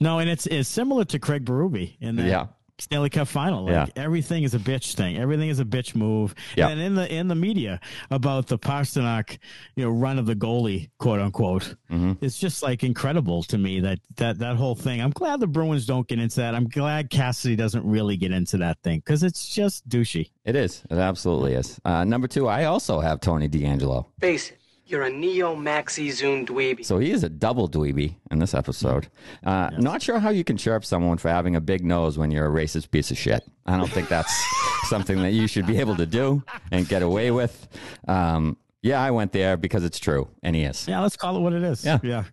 No, 0.00 0.18
and 0.18 0.30
it's 0.30 0.46
it's 0.46 0.68
similar 0.68 1.04
to 1.06 1.18
Craig 1.18 1.44
Berube 1.44 1.96
in 2.00 2.16
that 2.16 2.26
yeah. 2.26 2.46
Stanley 2.80 3.10
Cup 3.10 3.28
final. 3.28 3.64
Like 3.64 3.72
yeah. 3.96 4.02
everything 4.02 4.42
is 4.42 4.54
a 4.54 4.58
bitch 4.58 4.94
thing. 4.94 5.18
Everything 5.18 5.48
is 5.48 5.60
a 5.60 5.64
bitch 5.64 5.94
move. 5.94 6.34
Yeah. 6.56 6.68
And 6.68 6.80
in 6.80 6.94
the 6.94 7.12
in 7.12 7.28
the 7.28 7.34
media 7.34 7.80
about 8.10 8.46
the 8.46 8.58
Pastrnak, 8.58 9.38
you 9.76 9.84
know, 9.84 9.90
run 9.90 10.18
of 10.18 10.26
the 10.26 10.34
goalie, 10.34 10.90
quote 10.98 11.20
unquote. 11.20 11.74
Mm-hmm. 11.90 12.24
It's 12.24 12.38
just 12.38 12.62
like 12.62 12.82
incredible 12.82 13.42
to 13.44 13.58
me 13.58 13.80
that 13.80 13.98
that 14.16 14.38
that 14.38 14.56
whole 14.56 14.74
thing. 14.74 15.00
I'm 15.00 15.10
glad 15.10 15.40
the 15.40 15.46
Bruins 15.46 15.86
don't 15.86 16.06
get 16.06 16.18
into 16.18 16.36
that. 16.36 16.54
I'm 16.54 16.68
glad 16.68 17.10
Cassidy 17.10 17.56
doesn't 17.56 17.84
really 17.84 18.16
get 18.16 18.32
into 18.32 18.56
that 18.58 18.78
thing 18.82 19.00
because 19.00 19.22
it's 19.22 19.48
just 19.48 19.88
douchey. 19.88 20.30
It 20.44 20.56
is. 20.56 20.82
It 20.90 20.98
absolutely 20.98 21.54
is. 21.54 21.80
Uh, 21.84 22.04
number 22.04 22.28
two, 22.28 22.48
I 22.48 22.64
also 22.64 23.00
have 23.00 23.20
Tony 23.20 23.48
DeAngelo. 23.48 24.06
Base 24.18 24.52
you're 24.90 25.02
a 25.02 25.10
neo 25.10 25.54
maxi 25.54 26.10
zoom 26.10 26.46
dweeby. 26.46 26.84
So 26.84 26.98
he 26.98 27.10
is 27.10 27.22
a 27.24 27.28
double 27.28 27.68
dweeby 27.68 28.16
in 28.30 28.38
this 28.38 28.54
episode. 28.54 29.08
Uh, 29.44 29.70
yes. 29.72 29.82
Not 29.82 30.02
sure 30.02 30.18
how 30.18 30.30
you 30.30 30.44
can 30.44 30.56
chirp 30.56 30.84
someone 30.84 31.18
for 31.18 31.28
having 31.28 31.56
a 31.56 31.60
big 31.60 31.84
nose 31.84 32.18
when 32.18 32.30
you're 32.30 32.46
a 32.46 32.50
racist 32.64 32.90
piece 32.90 33.10
of 33.10 33.18
shit. 33.18 33.42
I 33.66 33.76
don't 33.76 33.90
think 33.90 34.08
that's 34.08 34.32
something 34.88 35.22
that 35.22 35.32
you 35.32 35.46
should 35.46 35.66
be 35.66 35.78
able 35.78 35.96
to 35.96 36.06
do 36.06 36.42
and 36.72 36.88
get 36.88 37.02
away 37.02 37.30
with. 37.30 37.68
Um, 38.08 38.56
yeah, 38.82 39.00
I 39.02 39.10
went 39.10 39.32
there 39.32 39.56
because 39.56 39.84
it's 39.84 39.98
true, 39.98 40.28
and 40.42 40.56
he 40.56 40.62
is. 40.62 40.88
Yeah, 40.88 41.00
let's 41.00 41.16
call 41.16 41.36
it 41.36 41.40
what 41.40 41.52
it 41.52 41.62
is. 41.62 41.84
Yeah, 41.84 41.98
yeah. 42.02 42.24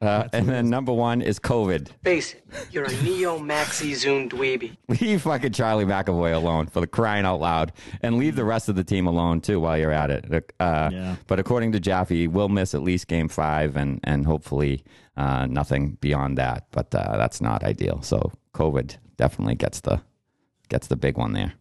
Uh, 0.00 0.28
and 0.34 0.46
then 0.46 0.68
number 0.68 0.92
one 0.92 1.22
is 1.22 1.38
COVID. 1.38 1.88
Face 2.04 2.34
it, 2.34 2.44
you're 2.70 2.84
a 2.84 3.02
neo 3.02 3.38
maxi 3.38 3.94
zoom 3.94 4.28
dweeby. 4.28 4.76
Leave 5.00 5.22
fucking 5.22 5.52
Charlie 5.52 5.86
McAvoy 5.86 6.34
alone 6.34 6.66
for 6.66 6.80
the 6.80 6.86
crying 6.86 7.24
out 7.24 7.40
loud, 7.40 7.72
and 8.02 8.18
leave 8.18 8.36
the 8.36 8.44
rest 8.44 8.68
of 8.68 8.76
the 8.76 8.84
team 8.84 9.06
alone 9.06 9.40
too 9.40 9.58
while 9.58 9.78
you're 9.78 9.92
at 9.92 10.10
it. 10.10 10.52
Uh, 10.60 10.90
yeah. 10.92 11.16
But 11.26 11.40
according 11.40 11.72
to 11.72 11.80
Jaffe, 11.80 12.28
we'll 12.28 12.50
miss 12.50 12.74
at 12.74 12.82
least 12.82 13.08
game 13.08 13.28
five, 13.28 13.74
and 13.76 13.98
and 14.04 14.26
hopefully 14.26 14.84
uh, 15.16 15.46
nothing 15.46 15.96
beyond 16.00 16.36
that. 16.36 16.66
But 16.72 16.94
uh, 16.94 17.16
that's 17.16 17.40
not 17.40 17.64
ideal. 17.64 18.02
So 18.02 18.32
COVID 18.52 18.98
definitely 19.16 19.54
gets 19.54 19.80
the 19.80 20.02
gets 20.68 20.88
the 20.88 20.96
big 20.96 21.16
one 21.16 21.32
there. 21.32 21.54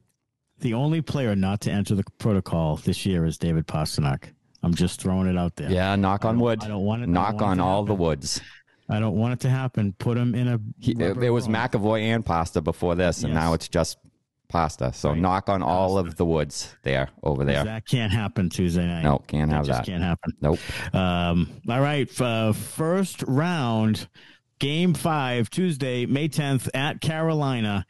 The 0.59 0.73
only 0.73 1.01
player 1.01 1.35
not 1.35 1.61
to 1.61 1.71
enter 1.71 1.95
the 1.95 2.03
protocol 2.17 2.77
this 2.77 3.05
year 3.05 3.25
is 3.25 3.37
David 3.37 3.67
Pastrnak. 3.67 4.31
I'm 4.65 4.73
just 4.73 4.99
throwing 4.99 5.27
it 5.27 5.37
out 5.37 5.55
there. 5.55 5.69
Yeah, 5.69 5.95
knock 5.95 6.25
on 6.25 6.39
wood. 6.39 6.63
I 6.63 6.67
don't 6.67 6.83
want 6.83 7.03
it. 7.03 7.07
Knock 7.07 7.39
on 7.43 7.59
all 7.59 7.83
happen. 7.83 7.95
the 7.95 8.01
woods. 8.01 8.41
I 8.89 8.99
don't 8.99 9.15
want 9.15 9.33
it 9.33 9.39
to 9.41 9.49
happen. 9.49 9.93
Put 9.93 10.17
him 10.17 10.33
in 10.33 10.47
a. 10.47 10.59
He, 10.79 10.93
it 10.99 11.29
was 11.29 11.47
McAvoy 11.47 12.01
and 12.01 12.25
Pasta 12.25 12.61
before 12.61 12.95
this, 12.95 13.23
and 13.23 13.31
yes. 13.31 13.43
now 13.43 13.53
it's 13.53 13.67
just 13.67 13.99
pasta. 14.47 14.91
So 14.93 15.13
knock 15.13 15.49
on 15.49 15.61
all 15.61 15.99
of 15.99 16.15
the 16.15 16.25
woods 16.25 16.75
there 16.81 17.09
over 17.21 17.45
there. 17.45 17.63
That 17.63 17.87
can't 17.87 18.11
happen 18.11 18.49
Tuesday 18.49 18.87
night. 18.87 19.03
No, 19.03 19.19
can't 19.19 19.51
have 19.51 19.67
just 19.67 19.79
that. 19.79 19.85
can't 19.85 20.03
happen. 20.03 20.33
Nope. 20.41 20.59
Um, 20.95 21.61
all 21.69 21.81
right. 21.81 22.09
Uh, 22.19 22.53
first 22.53 23.21
round, 23.27 24.07
game 24.59 24.95
five, 24.95 25.51
Tuesday, 25.51 26.07
May 26.07 26.27
10th 26.27 26.69
at 26.73 27.01
Carolina. 27.01 27.85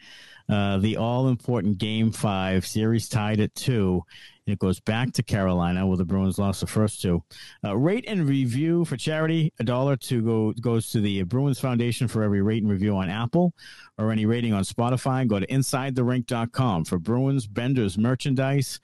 Uh, 0.47 0.77
the 0.77 0.97
all 0.97 1.29
important 1.29 1.77
game 1.77 2.11
five 2.11 2.67
series 2.67 3.07
tied 3.07 3.39
at 3.39 3.55
two. 3.55 4.03
It 4.47 4.60
goes 4.60 4.79
back 4.79 5.12
to 5.13 5.23
Carolina 5.23 5.88
where 5.88 5.97
the 5.97 6.05
Bruins 6.05 6.38
lost 6.38 6.62
the 6.62 6.67
first 6.67 7.01
two. 7.01 7.23
Uh, 7.63 7.75
rate 7.75 8.05
and 8.08 8.29
review 8.29 8.86
for 8.86 8.95
charity. 8.95 9.51
A 9.60 9.63
dollar 9.63 9.95
to 9.97 10.21
go 10.21 10.53
goes 10.62 10.91
to 10.91 11.01
the 11.01 11.23
Bruins 11.23 11.60
Foundation 11.60 12.08
for 12.08 12.21
every 12.21 12.43
rate 12.43 12.62
and 12.62 12.71
review 12.71 12.95
on 12.95 13.10
Apple 13.10 13.53
or 13.97 14.12
any 14.12 14.27
rating 14.27 14.53
on 14.53 14.63
Spotify. 14.63 15.27
Go 15.27 15.39
to 15.39 15.47
InsideTheRink.com 15.47 16.86
for 16.86 16.99
Bruins 16.99 17.47
Benders 17.47 17.97
merchandise 17.97 18.79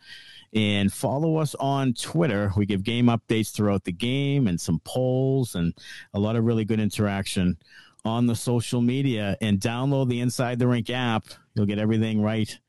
and 0.53 0.91
follow 0.91 1.37
us 1.37 1.53
on 1.55 1.93
Twitter. 1.93 2.51
We 2.57 2.65
give 2.65 2.83
game 2.83 3.05
updates 3.05 3.51
throughout 3.51 3.83
the 3.83 3.91
game 3.91 4.47
and 4.47 4.59
some 4.59 4.81
polls 4.83 5.53
and 5.53 5.75
a 6.15 6.19
lot 6.19 6.35
of 6.35 6.43
really 6.43 6.65
good 6.65 6.79
interaction 6.79 7.57
on 8.03 8.25
the 8.25 8.35
social 8.35 8.81
media. 8.81 9.37
And 9.41 9.59
download 9.59 10.09
the 10.09 10.21
Inside 10.21 10.57
the 10.57 10.67
Rink 10.67 10.89
app. 10.89 11.25
You'll 11.53 11.67
get 11.67 11.77
everything 11.77 12.21
right 12.21 12.59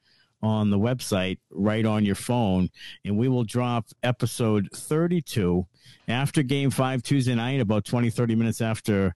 on 0.43 0.71
the 0.71 0.79
website, 0.79 1.39
right 1.51 1.85
on 1.87 2.05
your 2.05 2.15
phone. 2.15 2.69
And 3.05 3.17
we 3.17 3.29
will 3.29 3.45
drop 3.45 3.87
episode 4.03 4.69
32 4.75 5.67
after 6.09 6.43
game 6.43 6.71
five 6.71 7.03
Tuesday 7.03 7.35
night, 7.35 7.61
about 7.61 7.85
20, 7.85 8.11
30 8.11 8.35
minutes 8.35 8.61
after 8.61 9.15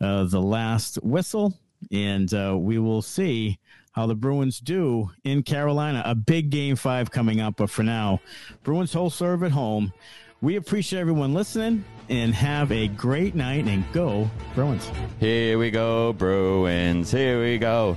uh, 0.00 0.24
the 0.24 0.40
last 0.40 0.96
whistle. 1.02 1.54
And 1.90 2.32
uh, 2.32 2.56
we 2.58 2.78
will 2.78 3.02
see 3.02 3.58
how 3.92 4.06
the 4.06 4.14
Bruins 4.14 4.60
do 4.60 5.10
in 5.24 5.42
Carolina. 5.42 6.02
A 6.04 6.14
big 6.14 6.50
game 6.50 6.76
five 6.76 7.10
coming 7.10 7.40
up. 7.40 7.56
But 7.56 7.70
for 7.70 7.82
now, 7.82 8.20
Bruins 8.62 8.92
whole 8.92 9.10
serve 9.10 9.42
at 9.42 9.52
home. 9.52 9.92
We 10.42 10.56
appreciate 10.56 11.00
everyone 11.00 11.32
listening 11.32 11.82
and 12.10 12.34
have 12.34 12.70
a 12.70 12.88
great 12.88 13.34
night 13.34 13.64
and 13.66 13.90
go 13.92 14.30
Bruins. 14.54 14.90
Here 15.18 15.58
we 15.58 15.70
go, 15.70 16.12
Bruins. 16.12 17.10
Here 17.10 17.42
we 17.42 17.56
go. 17.56 17.96